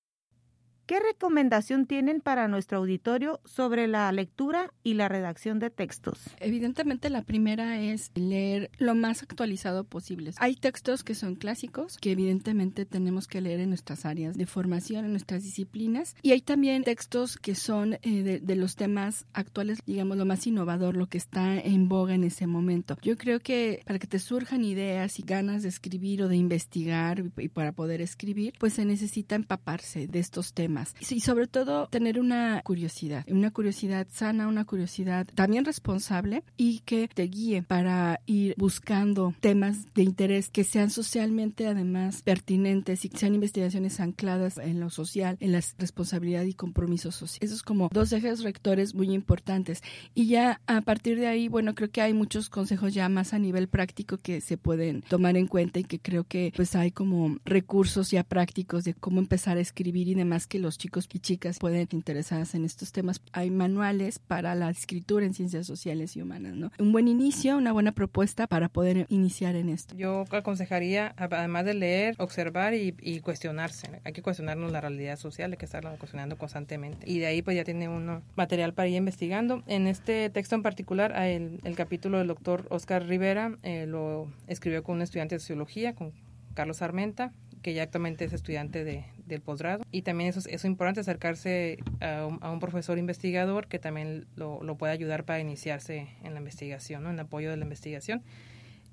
¿Qué 0.89 0.99
recomendación 0.99 1.85
tienen 1.85 2.19
para 2.19 2.47
nuestro 2.47 2.79
auditorio 2.79 3.41
sobre 3.45 3.87
la 3.87 4.11
lectura 4.11 4.73
y 4.81 4.95
la 4.95 5.07
redacción 5.07 5.59
de 5.59 5.69
textos? 5.69 6.19
Evidentemente 6.39 7.11
la 7.11 7.21
primera 7.21 7.79
es 7.79 8.09
leer 8.15 8.71
lo 8.79 8.95
más 8.95 9.21
actualizado 9.21 9.83
posible. 9.83 10.31
Hay 10.37 10.55
textos 10.55 11.03
que 11.03 11.13
son 11.13 11.35
clásicos, 11.35 11.97
que 11.97 12.13
evidentemente 12.13 12.87
tenemos 12.87 13.27
que 13.27 13.39
leer 13.39 13.59
en 13.59 13.69
nuestras 13.69 14.03
áreas 14.03 14.35
de 14.35 14.47
formación, 14.47 15.05
en 15.05 15.11
nuestras 15.11 15.43
disciplinas, 15.43 16.15
y 16.23 16.31
hay 16.31 16.41
también 16.41 16.83
textos 16.83 17.37
que 17.37 17.53
son 17.53 17.99
eh, 18.01 18.39
de, 18.41 18.55
los 18.55 18.75
temas 18.75 19.27
actuales, 19.31 19.81
digamos, 19.85 20.17
lo 20.17 20.25
más 20.25 20.47
innovador, 20.47 20.97
lo 20.97 21.05
que 21.05 21.19
está 21.19 21.59
en 21.59 21.87
boga 21.87 22.15
en 22.15 22.23
ese 22.23 22.47
momento. 22.47 22.97
Yo 23.03 23.15
creo 23.15 23.41
que 23.41 23.83
para 23.85 23.99
que 23.99 24.07
te 24.07 24.17
surjan 24.17 24.63
ideas 24.63 25.19
y 25.19 25.21
ganas 25.21 25.61
de 25.61 25.69
escribir 25.69 26.23
o 26.23 26.27
de 26.27 26.37
investigar 26.37 27.25
y 27.37 27.49
para 27.49 27.73
poder 27.73 28.01
escribir, 28.01 28.55
pues 28.57 28.73
se 28.73 28.85
necesita 28.85 29.35
empaparse 29.35 30.07
de 30.07 30.17
estos 30.17 30.53
temas 30.53 30.78
y 31.09 31.19
sobre 31.19 31.47
todo 31.47 31.87
tener 31.87 32.19
una 32.19 32.61
curiosidad, 32.63 33.25
una 33.29 33.51
curiosidad 33.51 34.07
sana, 34.11 34.47
una 34.47 34.65
curiosidad 34.65 35.27
también 35.35 35.65
responsable 35.65 36.43
y 36.57 36.79
que 36.79 37.07
te 37.07 37.23
guíe 37.23 37.61
para 37.63 38.21
ir 38.25 38.55
buscando 38.57 39.33
temas 39.39 39.93
de 39.93 40.03
interés 40.03 40.49
que 40.49 40.63
sean 40.63 40.89
socialmente 40.89 41.67
además 41.67 42.21
pertinentes 42.21 43.05
y 43.05 43.09
que 43.09 43.17
sean 43.17 43.35
investigaciones 43.35 43.99
ancladas 43.99 44.57
en 44.57 44.79
lo 44.79 44.89
social, 44.89 45.37
en 45.39 45.51
la 45.51 45.61
responsabilidad 45.77 46.43
y 46.43 46.53
compromiso 46.53 47.11
social. 47.11 47.39
Esos 47.41 47.63
como 47.63 47.89
dos 47.91 48.11
ejes 48.13 48.43
rectores 48.43 48.93
muy 48.95 49.11
importantes. 49.13 49.81
Y 50.13 50.27
ya 50.27 50.61
a 50.67 50.81
partir 50.81 51.19
de 51.19 51.27
ahí, 51.27 51.47
bueno, 51.47 51.75
creo 51.75 51.89
que 51.89 52.01
hay 52.01 52.13
muchos 52.13 52.49
consejos 52.49 52.93
ya 52.93 53.09
más 53.09 53.33
a 53.33 53.39
nivel 53.39 53.67
práctico 53.67 54.17
que 54.17 54.41
se 54.41 54.57
pueden 54.57 55.01
tomar 55.01 55.37
en 55.37 55.47
cuenta 55.47 55.79
y 55.79 55.83
que 55.83 55.99
creo 55.99 56.23
que 56.23 56.53
pues 56.55 56.75
hay 56.75 56.91
como 56.91 57.37
recursos 57.45 58.11
ya 58.11 58.23
prácticos 58.23 58.83
de 58.83 58.93
cómo 58.93 59.19
empezar 59.19 59.57
a 59.57 59.61
escribir 59.61 60.07
y 60.07 60.13
demás 60.13 60.47
que 60.47 60.59
los 60.59 60.68
chicos 60.77 61.07
y 61.11 61.19
chicas 61.19 61.59
pueden 61.59 61.87
interesarse 61.91 62.57
en 62.57 62.65
estos 62.65 62.91
temas. 62.91 63.21
Hay 63.31 63.51
manuales 63.51 64.19
para 64.19 64.55
la 64.55 64.69
escritura 64.69 65.25
en 65.25 65.33
ciencias 65.33 65.65
sociales 65.65 66.15
y 66.15 66.21
humanas, 66.21 66.55
¿no? 66.55 66.71
Un 66.79 66.91
buen 66.91 67.07
inicio, 67.07 67.57
una 67.57 67.71
buena 67.71 67.91
propuesta 67.91 68.47
para 68.47 68.69
poder 68.69 69.05
iniciar 69.09 69.55
en 69.55 69.69
esto. 69.69 69.95
Yo 69.95 70.25
aconsejaría, 70.31 71.13
además 71.17 71.65
de 71.65 71.73
leer, 71.73 72.15
observar 72.17 72.73
y, 72.73 73.19
cuestionarse. 73.21 74.01
Hay 74.03 74.13
que 74.13 74.21
cuestionarnos 74.21 74.71
la 74.71 74.81
realidad 74.81 75.17
social, 75.17 75.51
hay 75.51 75.57
que 75.57 75.65
estarla 75.65 75.91
cuestionando 75.97 76.37
constantemente. 76.37 77.09
Y 77.09 77.19
de 77.19 77.27
ahí 77.27 77.41
pues 77.41 77.57
ya 77.57 77.63
tiene 77.63 77.89
uno 77.89 78.21
material 78.35 78.73
para 78.73 78.87
ir 78.87 78.95
investigando. 78.95 79.63
En 79.67 79.87
este 79.87 80.29
texto 80.29 80.55
en 80.55 80.63
particular, 80.63 81.13
el, 81.17 81.59
el 81.63 81.75
capítulo 81.75 82.17
del 82.17 82.27
doctor 82.27 82.65
Oscar 82.69 83.05
Rivera 83.05 83.57
eh, 83.63 83.85
lo 83.87 84.31
escribió 84.47 84.83
con 84.83 84.97
un 84.97 85.01
estudiante 85.01 85.35
de 85.35 85.39
sociología, 85.39 85.93
con 85.95 86.13
Carlos 86.53 86.81
Armenta, 86.81 87.33
que 87.61 87.73
ya 87.73 87.83
actualmente 87.83 88.25
es 88.25 88.33
estudiante 88.33 88.83
de, 88.83 89.05
del 89.29 89.41
posgrado. 89.41 89.83
Y 89.91 90.01
también 90.01 90.29
eso, 90.29 90.41
es 90.47 90.65
importante 90.65 90.99
acercarse 91.01 91.77
a 92.01 92.25
un, 92.25 92.59
profesor 92.59 92.97
investigador 92.97 93.67
que 93.67 93.79
también 93.79 94.25
lo, 94.35 94.61
lo 94.63 94.75
puede 94.75 94.91
ayudar 94.91 95.23
para 95.23 95.39
iniciarse 95.39 96.09
en 96.23 96.33
la 96.33 96.39
investigación, 96.39 97.03
¿no? 97.03 97.09
en 97.09 97.19
apoyo 97.19 97.49
de 97.49 97.57
la 97.57 97.63
investigación. 97.63 98.23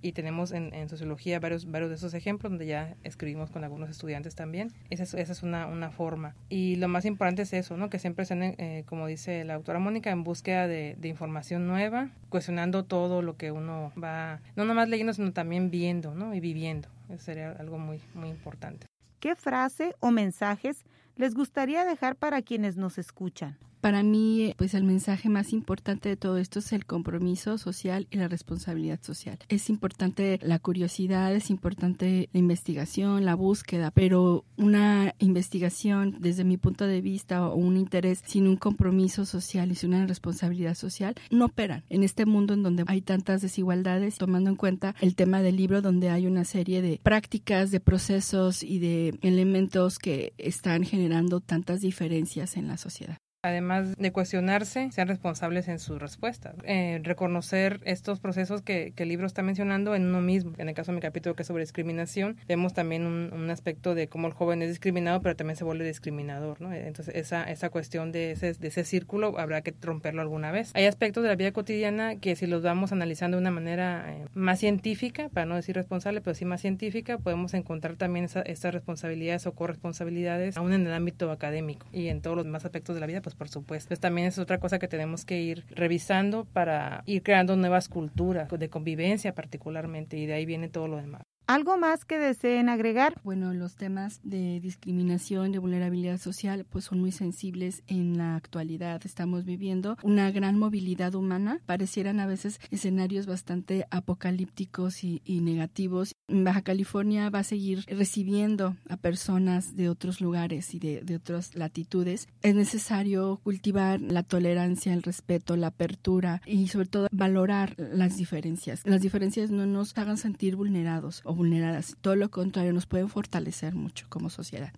Y 0.02 0.12
tenemos 0.12 0.52
en, 0.52 0.74
en, 0.74 0.88
sociología 0.88 1.40
varios, 1.40 1.70
varios 1.70 1.90
de 1.90 1.96
esos 1.96 2.14
ejemplos 2.14 2.52
donde 2.52 2.66
ya 2.66 2.94
escribimos 3.02 3.50
con 3.50 3.64
algunos 3.64 3.90
estudiantes 3.90 4.34
también. 4.34 4.72
Esa 4.90 5.04
es, 5.04 5.14
esa 5.14 5.32
es 5.32 5.42
una, 5.42 5.66
una 5.66 5.90
forma. 5.90 6.34
Y 6.48 6.76
lo 6.76 6.88
más 6.88 7.04
importante 7.04 7.42
es 7.42 7.52
eso, 7.52 7.76
¿no? 7.76 7.90
que 7.90 7.98
siempre 7.98 8.22
estén, 8.22 8.42
eh, 8.42 8.84
como 8.86 9.06
dice 9.06 9.44
la 9.44 9.54
autora 9.54 9.78
Mónica, 9.78 10.10
en 10.10 10.22
búsqueda 10.22 10.68
de, 10.68 10.96
de, 10.98 11.08
información 11.08 11.66
nueva, 11.66 12.10
cuestionando 12.28 12.84
todo 12.84 13.22
lo 13.22 13.36
que 13.36 13.50
uno 13.50 13.92
va, 14.00 14.40
no 14.54 14.64
nomás 14.64 14.88
leyendo, 14.88 15.12
sino 15.12 15.32
también 15.32 15.70
viendo 15.70 16.14
¿no? 16.14 16.34
y 16.34 16.40
viviendo. 16.40 16.88
Eso 17.08 17.24
sería 17.24 17.52
algo 17.52 17.78
muy, 17.78 18.00
muy 18.14 18.28
importante. 18.28 18.86
¿Qué 19.20 19.34
frase 19.34 19.94
o 20.00 20.10
mensajes 20.10 20.84
les 21.16 21.34
gustaría 21.34 21.84
dejar 21.84 22.16
para 22.16 22.42
quienes 22.42 22.76
nos 22.76 22.98
escuchan? 22.98 23.58
Para 23.86 24.02
mí, 24.02 24.52
pues 24.56 24.74
el 24.74 24.82
mensaje 24.82 25.28
más 25.28 25.52
importante 25.52 26.08
de 26.08 26.16
todo 26.16 26.38
esto 26.38 26.58
es 26.58 26.72
el 26.72 26.86
compromiso 26.86 27.56
social 27.56 28.08
y 28.10 28.16
la 28.16 28.26
responsabilidad 28.26 28.98
social. 29.00 29.38
Es 29.48 29.70
importante 29.70 30.40
la 30.42 30.58
curiosidad, 30.58 31.32
es 31.32 31.50
importante 31.50 32.28
la 32.32 32.40
investigación, 32.40 33.24
la 33.24 33.36
búsqueda, 33.36 33.92
pero 33.92 34.44
una 34.56 35.14
investigación 35.20 36.16
desde 36.18 36.42
mi 36.42 36.56
punto 36.56 36.84
de 36.88 37.00
vista 37.00 37.46
o 37.46 37.54
un 37.54 37.76
interés 37.76 38.24
sin 38.26 38.48
un 38.48 38.56
compromiso 38.56 39.24
social 39.24 39.70
y 39.70 39.76
sin 39.76 39.94
una 39.94 40.08
responsabilidad 40.08 40.74
social 40.74 41.14
no 41.30 41.44
operan 41.44 41.84
en 41.88 42.02
este 42.02 42.26
mundo 42.26 42.54
en 42.54 42.64
donde 42.64 42.82
hay 42.88 43.02
tantas 43.02 43.40
desigualdades, 43.40 44.18
tomando 44.18 44.50
en 44.50 44.56
cuenta 44.56 44.96
el 45.00 45.14
tema 45.14 45.42
del 45.42 45.54
libro 45.54 45.80
donde 45.80 46.10
hay 46.10 46.26
una 46.26 46.44
serie 46.44 46.82
de 46.82 46.98
prácticas, 47.04 47.70
de 47.70 47.78
procesos 47.78 48.64
y 48.64 48.80
de 48.80 49.16
elementos 49.22 50.00
que 50.00 50.32
están 50.38 50.82
generando 50.82 51.38
tantas 51.38 51.82
diferencias 51.82 52.56
en 52.56 52.66
la 52.66 52.78
sociedad 52.78 53.18
además 53.48 53.96
de 53.96 54.12
cuestionarse, 54.12 54.90
sean 54.92 55.08
responsables 55.08 55.68
en 55.68 55.78
sus 55.78 56.00
respuestas. 56.00 56.54
Eh, 56.64 57.00
reconocer 57.02 57.80
estos 57.84 58.20
procesos 58.20 58.62
que, 58.62 58.92
el 58.96 59.08
libro 59.08 59.26
está 59.26 59.42
mencionando 59.42 59.94
en 59.94 60.06
uno 60.06 60.20
mismo. 60.20 60.52
En 60.58 60.68
el 60.68 60.74
caso 60.74 60.90
de 60.90 60.96
mi 60.96 61.00
capítulo 61.00 61.36
que 61.36 61.42
es 61.42 61.46
sobre 61.46 61.62
discriminación, 61.62 62.36
vemos 62.48 62.74
también 62.74 63.06
un, 63.06 63.46
aspecto 63.50 63.94
de 63.94 64.08
cómo 64.08 64.26
el 64.26 64.32
joven 64.32 64.60
es 64.62 64.68
discriminado, 64.68 65.22
pero 65.22 65.36
también 65.36 65.56
se 65.56 65.62
vuelve 65.62 65.86
discriminador. 65.86 66.60
¿no? 66.60 66.72
Entonces, 66.72 67.14
esa, 67.14 67.44
esa 67.44 67.70
cuestión 67.70 68.10
de 68.10 68.32
ese, 68.32 68.54
de 68.54 68.68
ese 68.68 68.84
círculo 68.84 69.38
habrá 69.38 69.62
que 69.62 69.72
romperlo 69.80 70.20
alguna 70.20 70.50
vez. 70.50 70.72
Hay 70.74 70.86
aspectos 70.86 71.22
de 71.22 71.28
la 71.28 71.36
vida 71.36 71.52
cotidiana 71.52 72.16
que 72.16 72.34
si 72.34 72.46
los 72.46 72.62
vamos 72.62 72.90
analizando 72.90 73.36
de 73.36 73.42
una 73.42 73.52
manera 73.52 74.04
eh, 74.08 74.26
más 74.34 74.58
científica, 74.58 75.28
para 75.28 75.46
no 75.46 75.54
decir 75.54 75.76
responsable, 75.76 76.20
pero 76.20 76.34
sí 76.34 76.44
más 76.44 76.60
científica, 76.60 77.18
podemos 77.18 77.54
encontrar 77.54 77.96
también 77.96 78.24
esa, 78.24 78.42
estas 78.42 78.74
responsabilidades 78.74 79.46
o 79.46 79.52
corresponsabilidades 79.52 80.56
aún 80.56 80.72
en 80.72 80.86
el 80.86 80.92
ámbito 80.92 81.30
académico 81.30 81.86
y 81.92 82.08
en 82.08 82.20
todos 82.20 82.36
los 82.36 82.44
demás 82.44 82.64
aspectos 82.64 82.94
de 82.94 83.00
la 83.00 83.06
vida, 83.06 83.22
pues 83.22 83.35
por 83.36 83.48
supuesto. 83.48 83.86
Entonces 83.86 84.00
también 84.00 84.28
es 84.28 84.38
otra 84.38 84.58
cosa 84.58 84.78
que 84.78 84.88
tenemos 84.88 85.24
que 85.24 85.40
ir 85.40 85.64
revisando 85.70 86.44
para 86.46 87.02
ir 87.06 87.22
creando 87.22 87.56
nuevas 87.56 87.88
culturas 87.88 88.48
de 88.50 88.70
convivencia 88.70 89.34
particularmente 89.34 90.16
y 90.16 90.26
de 90.26 90.34
ahí 90.34 90.46
viene 90.46 90.68
todo 90.68 90.88
lo 90.88 90.96
demás. 90.96 91.25
¿Algo 91.48 91.78
más 91.78 92.04
que 92.04 92.18
deseen 92.18 92.68
agregar? 92.68 93.20
Bueno, 93.22 93.54
los 93.54 93.76
temas 93.76 94.18
de 94.24 94.58
discriminación, 94.58 95.52
de 95.52 95.60
vulnerabilidad 95.60 96.18
social, 96.18 96.66
pues 96.68 96.86
son 96.86 96.98
muy 96.98 97.12
sensibles 97.12 97.84
en 97.86 98.18
la 98.18 98.34
actualidad. 98.34 99.00
Estamos 99.04 99.44
viviendo 99.44 99.96
una 100.02 100.32
gran 100.32 100.58
movilidad 100.58 101.14
humana. 101.14 101.60
Parecieran 101.64 102.18
a 102.18 102.26
veces 102.26 102.58
escenarios 102.72 103.26
bastante 103.26 103.86
apocalípticos 103.92 105.04
y, 105.04 105.20
negativos. 105.40 106.16
Baja 106.26 106.62
California 106.62 107.30
va 107.30 107.40
a 107.40 107.44
seguir 107.44 107.84
recibiendo 107.86 108.74
a 108.88 108.96
personas 108.96 109.76
de 109.76 109.88
otros 109.88 110.20
lugares 110.20 110.74
y 110.74 110.80
de, 110.80 111.02
de 111.02 111.14
otras 111.14 111.54
latitudes. 111.54 112.26
Es 112.42 112.56
necesario 112.56 113.38
cultivar 113.44 114.00
la 114.00 114.24
tolerancia, 114.24 114.92
el 114.92 115.04
respeto, 115.04 115.54
la 115.54 115.68
apertura 115.68 116.42
y 116.44 116.66
sobre 116.66 116.88
todo 116.88 117.06
valorar 117.12 117.76
las 117.78 118.16
diferencias. 118.16 118.82
Las 118.84 119.00
diferencias 119.00 119.52
no 119.52 119.64
nos 119.66 119.96
hagan 119.96 120.16
sentir 120.16 120.56
vulnerados 120.56 121.20
o 121.24 121.35
vulneradas. 121.36 121.96
Todo 122.00 122.16
lo 122.16 122.30
contrario, 122.30 122.72
nos 122.72 122.86
pueden 122.86 123.08
fortalecer 123.08 123.74
mucho 123.74 124.06
como 124.08 124.30
sociedad 124.30 124.72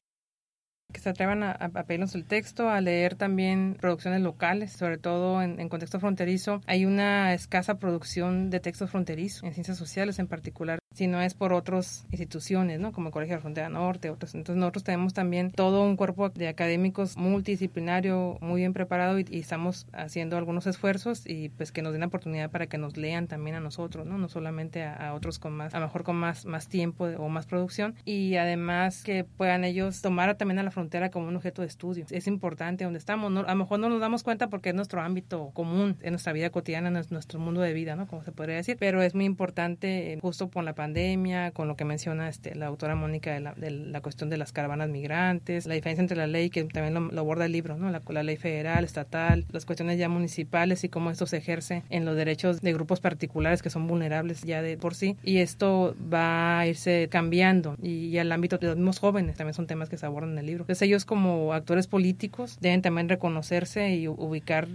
que 0.92 1.00
se 1.00 1.10
atrevan 1.10 1.42
a, 1.42 1.68
pedirnos 1.86 2.14
el 2.14 2.24
texto, 2.24 2.70
a 2.70 2.80
leer 2.80 3.14
también 3.14 3.76
producciones 3.78 4.22
locales, 4.22 4.72
sobre 4.72 4.96
todo 4.96 5.42
en, 5.42 5.60
en, 5.60 5.68
contexto 5.68 6.00
fronterizo. 6.00 6.62
Hay 6.66 6.86
una 6.86 7.34
escasa 7.34 7.78
producción 7.78 8.48
de 8.48 8.60
textos 8.60 8.90
fronterizos, 8.90 9.42
en 9.42 9.52
ciencias 9.52 9.76
sociales 9.76 10.18
en 10.18 10.28
particular 10.28 10.78
si 10.98 11.06
no 11.06 11.22
es 11.22 11.32
por 11.32 11.52
otras 11.52 12.04
instituciones, 12.10 12.80
¿no? 12.80 12.90
Como 12.90 13.08
el 13.08 13.12
Colegio 13.12 13.34
de 13.34 13.36
la 13.36 13.42
Frontera 13.42 13.68
Norte, 13.68 14.10
otros. 14.10 14.34
Entonces 14.34 14.58
nosotros 14.58 14.82
tenemos 14.82 15.14
también 15.14 15.52
todo 15.52 15.84
un 15.84 15.96
cuerpo 15.96 16.28
de 16.28 16.48
académicos 16.48 17.16
multidisciplinario, 17.16 18.36
muy 18.40 18.62
bien 18.62 18.72
preparado 18.72 19.20
y, 19.20 19.26
estamos 19.38 19.86
haciendo 19.92 20.36
algunos 20.36 20.66
esfuerzos 20.66 21.22
y 21.24 21.50
pues 21.50 21.70
que 21.70 21.82
nos 21.82 21.92
den 21.92 22.00
la 22.00 22.08
oportunidad 22.08 22.50
para 22.50 22.66
que 22.66 22.78
nos 22.78 22.96
lean 22.96 23.28
también 23.28 23.54
a 23.54 23.60
nosotros, 23.60 24.06
¿no? 24.06 24.18
No 24.18 24.28
solamente 24.28 24.82
a, 24.82 25.14
otros 25.14 25.38
con 25.38 25.52
más, 25.52 25.72
a 25.72 25.78
lo 25.78 25.86
mejor 25.86 26.02
con 26.02 26.16
más, 26.16 26.44
más 26.44 26.66
tiempo 26.68 27.04
o 27.04 27.28
más 27.28 27.46
producción 27.46 27.94
y 28.04 28.34
además 28.34 29.04
que 29.04 29.22
puedan 29.22 29.62
ellos 29.62 30.02
tomar 30.02 30.34
también 30.34 30.58
a 30.58 30.64
la 30.64 30.72
frontera 30.72 31.10
como 31.12 31.28
un 31.28 31.36
objeto 31.36 31.62
de 31.62 31.68
estudio. 31.68 32.06
Es 32.10 32.26
importante 32.26 32.82
donde 32.82 32.98
estamos, 32.98 33.32
a 33.46 33.50
lo 33.50 33.56
mejor 33.56 33.78
no 33.78 33.88
nos 33.88 34.00
damos 34.00 34.24
cuenta 34.24 34.48
porque 34.48 34.70
es 34.70 34.74
nuestro 34.74 35.00
ámbito 35.00 35.52
común, 35.54 35.96
en 36.02 36.10
nuestra 36.10 36.32
vida 36.32 36.50
cotidiana, 36.50 36.88
en 36.88 37.04
nuestro 37.10 37.38
mundo 37.38 37.60
de 37.60 37.72
vida, 37.72 37.94
¿no? 37.94 38.08
Como 38.08 38.24
se 38.24 38.32
podría 38.32 38.56
decir, 38.56 38.76
pero 38.80 39.00
es 39.00 39.14
muy 39.14 39.26
importante 39.26 40.12
eh, 40.12 40.18
justo 40.20 40.48
por 40.48 40.64
la 40.64 40.74
pandemia 40.74 40.87
pandemia, 40.88 41.50
con 41.50 41.68
lo 41.68 41.76
que 41.76 41.84
menciona 41.84 42.28
este, 42.28 42.54
la 42.54 42.66
autora 42.66 42.94
Mónica 42.94 43.32
de 43.32 43.70
la, 43.70 44.00
cuestión 44.00 44.30
de 44.30 44.38
las 44.38 44.52
caravanas 44.52 44.88
migrantes, 44.88 45.66
la 45.66 45.74
diferencia 45.74 46.00
entre 46.00 46.16
la 46.16 46.26
ley, 46.26 46.48
que 46.48 46.64
también 46.64 46.94
lo, 46.94 47.20
aborda 47.20 47.44
el 47.44 47.52
libro, 47.52 47.76
¿no? 47.76 47.90
La, 47.90 48.00
la, 48.08 48.22
ley 48.22 48.36
federal, 48.36 48.84
estatal, 48.84 49.44
las 49.52 49.66
cuestiones 49.66 49.98
ya 49.98 50.08
municipales 50.08 50.82
y 50.84 50.88
cómo 50.88 51.10
esto 51.10 51.26
se 51.26 51.36
ejerce 51.36 51.82
en 51.90 52.06
los 52.06 52.16
derechos 52.16 52.62
de 52.62 52.72
grupos 52.72 53.00
particulares 53.00 53.60
que 53.60 53.68
son 53.68 53.86
vulnerables 53.86 54.42
ya 54.42 54.62
de 54.62 54.78
por 54.78 54.94
sí. 54.94 55.16
Y 55.22 55.38
esto 55.38 55.94
va 56.12 56.60
a 56.60 56.66
irse 56.66 57.08
cambiando 57.10 57.76
y, 57.82 58.06
y 58.06 58.18
al 58.18 58.32
ámbito 58.32 58.56
de 58.56 58.68
los 58.68 58.76
mismos 58.76 58.98
jóvenes 58.98 59.36
también 59.36 59.54
son 59.54 59.66
temas 59.66 59.90
que 59.90 59.98
se 59.98 60.06
abordan 60.06 60.32
en 60.32 60.38
el 60.38 60.46
libro. 60.46 60.62
Entonces 60.62 60.82
ellos 60.82 61.04
como 61.04 61.52
actores 61.52 61.86
políticos 61.86 62.56
deben 62.60 62.80
también 62.80 63.08
reconocerse 63.10 63.94
y 63.94 64.08
ubicar 64.08 64.68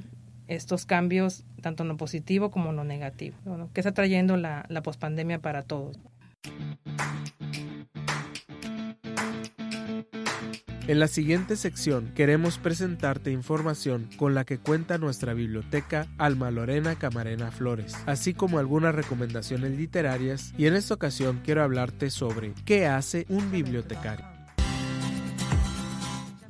estos 0.47 0.85
cambios, 0.85 1.43
tanto 1.61 1.83
en 1.83 1.89
lo 1.89 1.97
positivo 1.97 2.51
como 2.51 2.71
en 2.71 2.75
lo 2.75 2.83
negativo, 2.83 3.37
que 3.73 3.81
está 3.81 3.93
trayendo 3.93 4.37
la, 4.37 4.65
la 4.69 4.81
pospandemia 4.81 5.39
para 5.39 5.63
todos. 5.63 5.99
En 10.85 10.99
la 10.99 11.07
siguiente 11.07 11.55
sección 11.55 12.11
queremos 12.13 12.57
presentarte 12.57 13.31
información 13.31 14.09
con 14.17 14.35
la 14.35 14.43
que 14.43 14.57
cuenta 14.57 14.97
nuestra 14.97 15.33
biblioteca 15.33 16.07
Alma 16.17 16.51
Lorena 16.51 16.95
Camarena 16.95 17.51
Flores, 17.51 17.95
así 18.05 18.33
como 18.33 18.59
algunas 18.59 18.93
recomendaciones 18.93 19.77
literarias 19.77 20.53
y 20.57 20.65
en 20.65 20.75
esta 20.75 20.93
ocasión 20.93 21.39
quiero 21.45 21.63
hablarte 21.63 22.09
sobre 22.09 22.53
qué 22.65 22.85
hace 22.85 23.25
un 23.29 23.49
bibliotecario. 23.49 24.32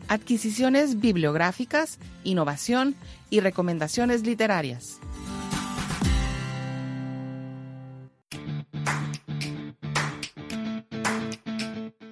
Adquisiciones 0.08 1.00
bibliográficas, 1.00 2.00
innovación 2.24 2.96
y 3.30 3.40
recomendaciones 3.40 4.26
literarias. 4.26 5.00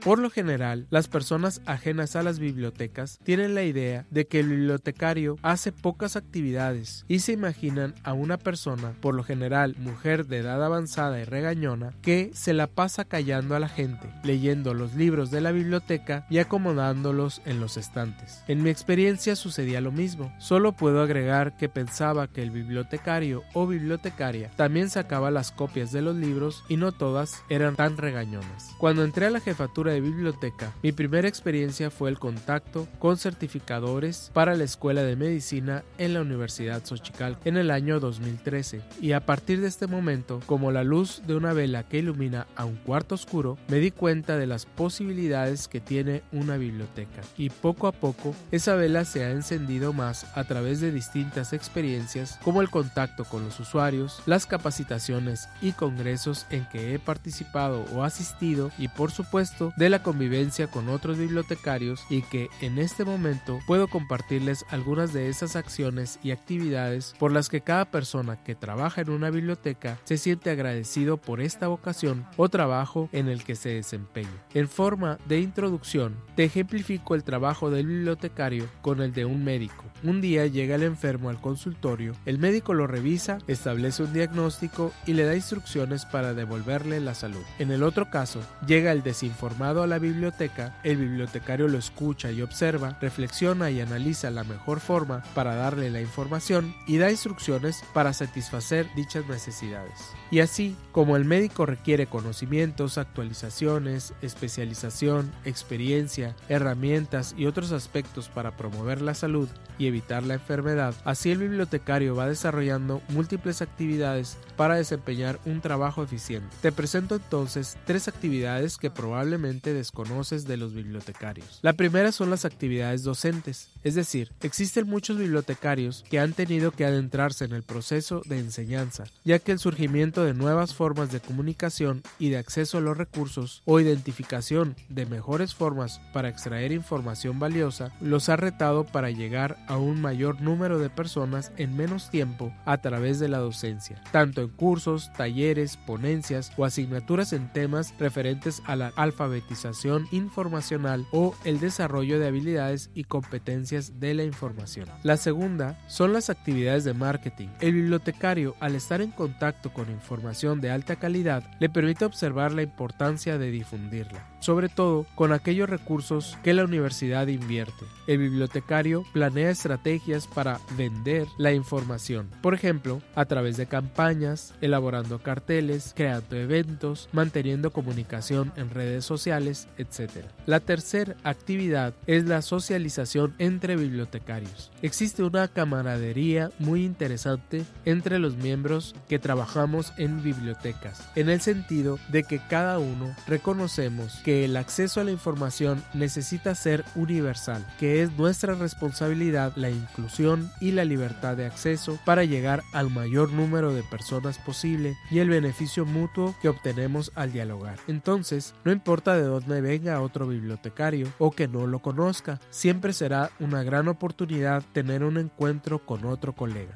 Por 0.04 0.18
lo 0.18 0.32
general, 0.32 0.88
las 0.90 1.08
personas 1.08 1.62
ajenas 1.68 2.16
a 2.16 2.24
las 2.24 2.40
bibliotecas 2.40 3.20
tienen 3.24 3.54
la 3.54 3.62
idea 3.62 4.08
de 4.10 4.26
que 4.26 4.40
el 4.40 4.50
bibliotecario 4.50 5.38
hace 5.44 5.72
pocas 5.72 6.16
actividades 6.16 7.06
y 7.08 7.20
se 7.20 7.34
imaginan 7.34 7.94
a 8.04 8.14
una 8.14 8.38
persona, 8.38 8.94
por 9.00 9.14
lo 9.14 9.24
general 9.24 9.76
mujer 9.78 10.26
de 10.26 10.40
edad 10.40 10.64
avanzada 10.64 11.20
y 11.20 11.24
regañona, 11.24 11.94
que 12.02 12.32
se 12.34 12.54
la 12.54 12.66
pasa 12.66 13.06
callando 13.06 13.56
a 13.56 13.60
la 13.60 13.70
gente, 13.70 14.12
leyendo 14.24 14.74
los 14.74 14.96
libros 14.96 15.30
de 15.30 15.42
la 15.42 15.52
biblioteca 15.52 16.26
y 16.32 16.40
acomodándolos 16.40 17.44
en 17.46 17.60
los 17.60 17.78
estantes. 17.78 18.44
En 18.48 18.64
mi 18.64 18.72
experiencia 18.72 19.36
sucedía 19.36 19.82
lo 19.82 19.92
mismo, 19.92 20.34
solo 20.40 20.72
puedo 20.72 21.04
agregar 21.04 21.58
que 21.58 21.70
pensaba 21.70 22.28
que 22.28 22.42
el 22.42 22.50
bibliotecario 22.50 23.44
o 23.54 23.68
bibliotecaria 23.68 24.50
también 24.56 24.90
sacaba 24.90 25.30
las 25.30 25.52
copias 25.52 25.92
de 25.92 26.02
los 26.02 26.16
libros 26.16 26.64
y 26.70 26.78
no 26.78 26.92
todas 26.92 27.44
eran 27.50 27.76
tan 27.76 27.98
regañonas. 27.98 28.72
Cuando 28.80 29.04
entré 29.04 29.28
a 29.28 29.30
la 29.30 29.40
jefatura 29.40 29.91
de 29.92 30.02
biblioteca, 30.02 30.74
mi 30.82 30.92
primera 30.92 31.28
experiencia 31.28 31.92
fue 31.92 32.10
el 32.10 32.20
contacto 32.20 32.88
con 33.00 33.18
certificadores 33.18 34.32
para 34.34 34.56
la 34.56 34.64
Escuela 34.64 35.04
de 35.04 35.16
Medicina 35.16 35.84
en 35.98 36.14
la 36.14 36.22
Universidad 36.22 36.84
Xochicalco 36.84 37.42
en 37.46 37.58
el 37.58 37.72
año 37.72 38.00
2013 38.00 38.82
y 39.02 39.12
a 39.12 39.26
partir 39.26 39.62
de 39.62 39.68
este 39.68 39.88
momento, 39.88 40.40
como 40.46 40.72
la 40.72 40.84
luz 40.84 41.22
de 41.28 41.36
una 41.36 41.54
vela 41.54 41.84
que 41.84 42.00
ilumina 42.00 42.48
a 42.56 42.66
un 42.66 42.76
cuarto 42.76 43.16
oscuro, 43.16 43.58
me 43.68 43.78
di 43.78 43.92
cuenta 43.92 44.38
de 44.38 44.48
las 44.48 44.66
posibilidades 44.66 45.68
que 45.68 45.80
tiene 45.80 46.24
una 46.32 46.58
biblioteca. 46.58 47.22
Y 47.38 47.50
poco 47.50 47.88
a 47.88 47.92
poco 47.92 48.34
esa 48.52 48.76
vela 48.76 49.06
se 49.06 49.24
ha 49.24 49.32
encendido 49.32 49.94
más 49.94 50.26
a 50.36 50.44
través 50.44 50.82
de 50.82 50.92
distintas 50.92 51.54
experiencias 51.54 52.40
como 52.44 52.62
el 52.62 52.70
contacto 52.70 53.26
con 53.26 53.44
los 53.44 53.60
usuarios, 53.60 54.22
las 54.26 54.46
capacitaciones 54.46 55.50
y 55.62 55.74
congresos 55.74 56.46
en 56.50 56.66
que 56.70 56.94
he 56.94 57.00
participado 57.00 57.86
o 57.94 58.04
asistido 58.04 58.72
y 58.78 58.88
por 58.88 59.12
supuesto 59.12 59.74
de 59.82 59.90
la 59.90 60.04
convivencia 60.04 60.68
con 60.68 60.90
otros 60.90 61.18
bibliotecarios 61.18 62.06
y 62.08 62.22
que 62.22 62.50
en 62.62 62.78
este 62.78 63.04
momento 63.04 63.58
puedo 63.66 63.88
compartirles 63.88 64.64
algunas 64.70 65.12
de 65.12 65.28
esas 65.28 65.56
acciones 65.56 66.20
y 66.22 66.30
actividades 66.30 67.16
por 67.18 67.32
las 67.32 67.50
que 67.50 67.62
cada 67.62 67.86
persona 67.86 68.44
que 68.44 68.54
trabaja 68.54 69.02
en 69.02 69.10
una 69.10 69.32
biblioteca 69.32 69.98
se 70.04 70.20
siente 70.20 70.52
agradecido 70.52 71.18
por 71.18 71.42
esta 71.42 71.68
vocación 71.68 72.28
o 72.38 72.48
trabajo 72.48 73.10
en 73.12 73.28
el 73.28 73.44
que 73.44 73.56
se 73.56 73.70
desempeña. 73.70 74.30
En 74.54 74.70
forma 74.70 75.18
de 75.26 75.40
introducción, 75.40 76.16
te 76.36 76.44
ejemplifico 76.44 77.16
el 77.16 77.24
trabajo 77.24 77.72
del 77.72 77.88
bibliotecario 77.88 78.70
con 78.84 79.02
el 79.02 79.14
de 79.14 79.26
un 79.26 79.44
médico. 79.44 79.91
Un 80.04 80.20
día 80.20 80.48
llega 80.48 80.76
el 80.76 80.82
enfermo 80.82 81.30
al 81.30 81.40
consultorio, 81.40 82.16
el 82.26 82.40
médico 82.40 82.74
lo 82.74 82.88
revisa, 82.88 83.38
establece 83.46 84.02
un 84.02 84.14
diagnóstico 84.14 84.92
y 85.06 85.14
le 85.14 85.26
da 85.26 85.36
instrucciones 85.36 86.06
para 86.06 86.34
devolverle 86.34 87.00
la 87.00 87.14
salud. 87.14 87.44
En 87.60 87.70
el 87.70 87.84
otro 87.84 88.10
caso, 88.10 88.42
llega 88.66 88.92
el 88.94 89.04
desinformado 89.04 89.84
a 89.84 89.88
la 89.88 90.00
biblioteca, 90.00 90.80
el 90.84 90.98
bibliotecario 90.98 91.68
lo 91.68 91.78
escucha 91.78 92.32
y 92.32 92.42
observa, 92.42 92.98
reflexiona 93.00 93.70
y 93.70 93.80
analiza 93.80 94.32
la 94.32 94.44
mejor 94.44 94.80
forma 94.80 95.22
para 95.36 95.54
darle 95.54 95.92
la 95.92 96.02
información 96.02 96.74
y 96.88 96.98
da 96.98 97.12
instrucciones 97.12 97.84
para 97.94 98.14
satisfacer 98.14 98.88
dichas 98.96 99.28
necesidades. 99.28 99.94
Y 100.32 100.40
así, 100.40 100.76
como 100.92 101.16
el 101.16 101.26
médico 101.26 101.68
requiere 101.68 102.08
conocimientos, 102.08 102.98
actualizaciones, 102.98 104.16
especialización, 104.24 105.32
experiencia, 105.46 106.36
herramientas 106.50 107.36
y 107.38 107.46
otros 107.46 107.72
aspectos 107.72 108.30
para 108.30 108.58
promover 108.58 109.02
la 109.02 109.14
salud 109.14 109.48
y 109.78 109.91
evitar 109.92 110.24
la 110.24 110.34
enfermedad, 110.34 110.96
así 111.06 111.32
el 111.32 111.40
bibliotecario 111.40 112.16
va 112.16 112.28
desarrollando 112.28 113.02
múltiples 113.10 113.62
actividades 113.62 114.38
para 114.58 114.76
desempeñar 114.76 115.40
un 115.46 115.62
trabajo 115.62 116.04
eficiente. 116.04 116.56
Te 116.62 116.72
presento 116.72 117.16
entonces 117.16 117.78
tres 117.86 118.08
actividades 118.08 118.78
que 118.78 118.90
probablemente 118.90 119.74
desconoces 119.74 120.46
de 120.46 120.58
los 120.58 120.74
bibliotecarios. 120.74 121.60
La 121.62 121.74
primera 121.74 122.12
son 122.12 122.30
las 122.30 122.46
actividades 122.46 123.04
docentes, 123.04 123.71
es 123.84 123.96
decir, 123.96 124.32
existen 124.42 124.88
muchos 124.88 125.18
bibliotecarios 125.18 126.04
que 126.10 126.20
han 126.20 126.34
tenido 126.34 126.72
que 126.72 126.86
adentrarse 126.86 127.46
en 127.46 127.54
el 127.54 127.64
proceso 127.64 128.22
de 128.26 128.40
enseñanza, 128.40 129.06
ya 129.24 129.40
que 129.40 129.52
el 129.52 129.60
surgimiento 129.60 130.24
de 130.24 130.34
nuevas 130.34 130.76
formas 130.76 131.12
de 131.12 131.20
comunicación 131.20 132.04
y 132.20 132.30
de 132.30 132.38
acceso 132.38 132.78
a 132.78 132.82
los 132.82 132.98
recursos 132.98 133.64
o 133.66 133.80
identificación 133.80 134.76
de 134.90 135.06
mejores 135.06 135.56
formas 135.56 136.00
para 136.14 136.30
extraer 136.30 136.72
información 136.72 137.40
valiosa 137.40 137.92
los 138.02 138.30
ha 138.30 138.36
retado 138.36 138.86
para 138.86 139.10
llegar 139.10 139.58
a 139.68 139.78
un 139.78 140.00
mayor 140.00 140.42
número 140.42 140.78
de 140.78 140.90
personas 140.90 141.52
en 141.58 141.76
menos 141.76 142.10
tiempo 142.10 142.54
a 142.66 142.78
través 142.82 143.20
de 143.20 143.30
la 143.30 143.40
docencia, 143.40 144.02
tanto 144.12 144.42
en 144.42 144.50
cursos, 144.50 145.12
talleres, 145.18 145.78
ponencias 145.78 146.52
o 146.58 146.66
asignaturas 146.66 147.34
en 147.34 147.52
temas 147.52 147.94
referentes 148.00 148.62
a 148.66 148.76
la 148.76 148.94
alfabetización 148.96 150.08
informacional 150.12 151.06
o 151.12 151.36
el 151.46 151.60
desarrollo 151.60 152.20
de 152.20 152.28
habilidades 152.28 152.90
y 152.94 153.06
competencias 153.06 153.71
de 153.72 154.14
la 154.14 154.24
información. 154.24 154.90
La 155.04 155.16
segunda 155.16 155.80
son 155.88 156.12
las 156.12 156.30
actividades 156.30 156.84
de 156.84 156.94
marketing. 156.94 157.48
El 157.62 157.74
bibliotecario, 157.74 158.56
al 158.60 158.76
estar 158.76 159.02
en 159.02 159.12
contacto 159.12 159.72
con 159.72 159.90
información 159.90 160.60
de 160.60 160.72
alta 160.72 160.98
calidad, 160.98 161.44
le 161.60 161.70
permite 161.70 162.04
observar 162.04 162.52
la 162.52 162.64
importancia 162.64 163.38
de 163.38 163.50
difundirla, 163.50 164.28
sobre 164.40 164.68
todo 164.68 165.06
con 165.16 165.32
aquellos 165.32 165.70
recursos 165.70 166.38
que 166.44 166.54
la 166.54 166.66
universidad 166.66 167.28
invierte. 167.28 167.86
El 168.08 168.18
bibliotecario 168.18 169.06
planea 169.14 169.52
estrategias 169.52 170.28
para 170.28 170.60
vender 170.76 171.28
la 171.38 171.54
información, 171.54 172.30
por 172.42 172.54
ejemplo, 172.54 173.02
a 173.16 173.26
través 173.26 173.56
de 173.56 173.68
campañas, 173.68 174.54
elaborando 174.60 175.20
carteles, 175.20 175.94
creando 175.96 176.36
eventos, 176.36 177.08
manteniendo 177.14 177.72
comunicación 177.72 178.52
en 178.58 178.70
redes 178.70 179.06
sociales, 179.06 179.70
etc. 179.78 180.26
La 180.46 180.60
tercera 180.60 181.16
actividad 181.24 181.94
es 182.08 182.26
la 182.26 182.42
socialización 182.42 183.34
entre 183.38 183.61
bibliotecarios. 183.68 184.72
Existe 184.82 185.24
una 185.24 185.48
camaradería 185.48 186.52
muy 186.60 186.84
interesante 186.84 187.64
entre 187.86 188.20
los 188.20 188.36
miembros 188.38 188.96
que 189.08 189.20
trabajamos 189.20 189.94
en 189.98 190.24
bibliotecas, 190.24 191.08
en 191.16 191.30
el 191.30 191.42
sentido 191.42 192.00
de 192.10 192.24
que 192.24 192.40
cada 192.50 192.80
uno 192.80 193.16
reconocemos 193.28 194.20
que 194.24 194.46
el 194.46 194.58
acceso 194.58 195.00
a 195.00 195.04
la 195.04 195.12
información 195.12 195.84
necesita 195.94 196.56
ser 196.56 196.84
universal, 196.96 197.66
que 197.80 198.02
es 198.02 198.12
nuestra 198.18 198.56
responsabilidad 198.56 199.54
la 199.56 199.70
inclusión 199.70 200.52
y 200.60 200.72
la 200.72 200.86
libertad 200.86 201.38
de 201.38 201.46
acceso 201.46 202.00
para 202.06 202.24
llegar 202.24 202.62
al 202.74 202.90
mayor 202.90 203.32
número 203.32 203.74
de 203.74 203.84
personas 203.84 204.38
posible 204.38 204.98
y 205.10 205.20
el 205.20 205.30
beneficio 205.30 205.86
mutuo 205.86 206.36
que 206.42 206.50
obtenemos 206.50 207.12
al 207.16 207.32
dialogar. 207.32 207.78
Entonces, 207.88 208.54
no 208.64 208.72
importa 208.72 209.16
de 209.16 209.24
dónde 209.24 209.62
venga 209.62 210.02
otro 210.02 210.28
bibliotecario 210.28 211.08
o 211.20 211.32
que 211.32 211.48
no 211.48 211.68
lo 211.68 211.80
conozca, 211.80 212.40
siempre 212.50 212.94
será 212.94 213.32
una 213.52 213.64
gran 213.64 213.90
oportunidad 213.90 214.64
tener 214.72 215.04
un 215.04 215.18
encuentro 215.18 215.86
con 215.86 216.06
otro 216.06 216.34
colega. 216.34 216.74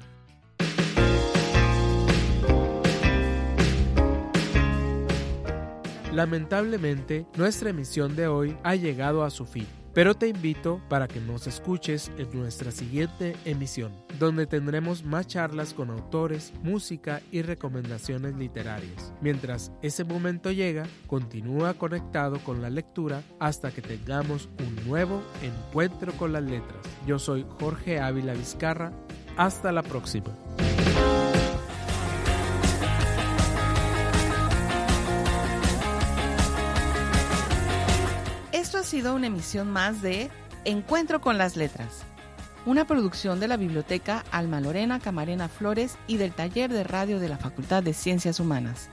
Lamentablemente, 6.11 7.25
nuestra 7.37 7.69
emisión 7.69 8.17
de 8.17 8.27
hoy 8.27 8.57
ha 8.63 8.75
llegado 8.75 9.23
a 9.23 9.29
su 9.29 9.45
fin. 9.45 9.67
Pero 9.95 10.13
te 10.13 10.27
invito 10.27 10.81
para 10.89 11.07
que 11.07 11.21
nos 11.21 11.47
escuches 11.47 12.11
en 12.17 12.29
nuestra 12.37 12.69
siguiente 12.71 13.33
emisión, 13.45 13.93
donde 14.19 14.45
tendremos 14.45 15.05
más 15.05 15.25
charlas 15.25 15.73
con 15.73 15.89
autores, 15.89 16.51
música 16.63 17.21
y 17.31 17.41
recomendaciones 17.43 18.35
literarias. 18.35 19.13
Mientras 19.21 19.71
ese 19.81 20.03
momento 20.03 20.51
llega, 20.51 20.83
continúa 21.07 21.75
conectado 21.75 22.39
con 22.39 22.61
la 22.61 22.69
lectura 22.69 23.23
hasta 23.39 23.71
que 23.71 23.81
tengamos 23.81 24.49
un 24.59 24.85
nuevo 24.85 25.23
encuentro 25.41 26.11
con 26.17 26.33
las 26.33 26.43
letras. 26.43 26.85
Yo 27.07 27.17
soy 27.17 27.45
Jorge 27.57 28.01
Ávila 28.01 28.33
Vizcarra. 28.33 28.91
Hasta 29.37 29.71
la 29.71 29.81
próxima. 29.81 30.44
Sido 38.95 39.13
una 39.13 39.27
emisión 39.27 39.69
más 39.71 40.01
de 40.01 40.29
Encuentro 40.63 41.19
con 41.19 41.37
las 41.37 41.57
Letras, 41.57 42.05
una 42.65 42.87
producción 42.87 43.41
de 43.41 43.49
la 43.49 43.57
Biblioteca 43.57 44.23
Alma 44.31 44.61
Lorena 44.61 45.01
Camarena 45.01 45.49
Flores 45.49 45.97
y 46.07 46.15
del 46.15 46.31
Taller 46.31 46.71
de 46.71 46.85
Radio 46.85 47.19
de 47.19 47.27
la 47.27 47.37
Facultad 47.37 47.83
de 47.83 47.93
Ciencias 47.93 48.39
Humanas. 48.39 48.89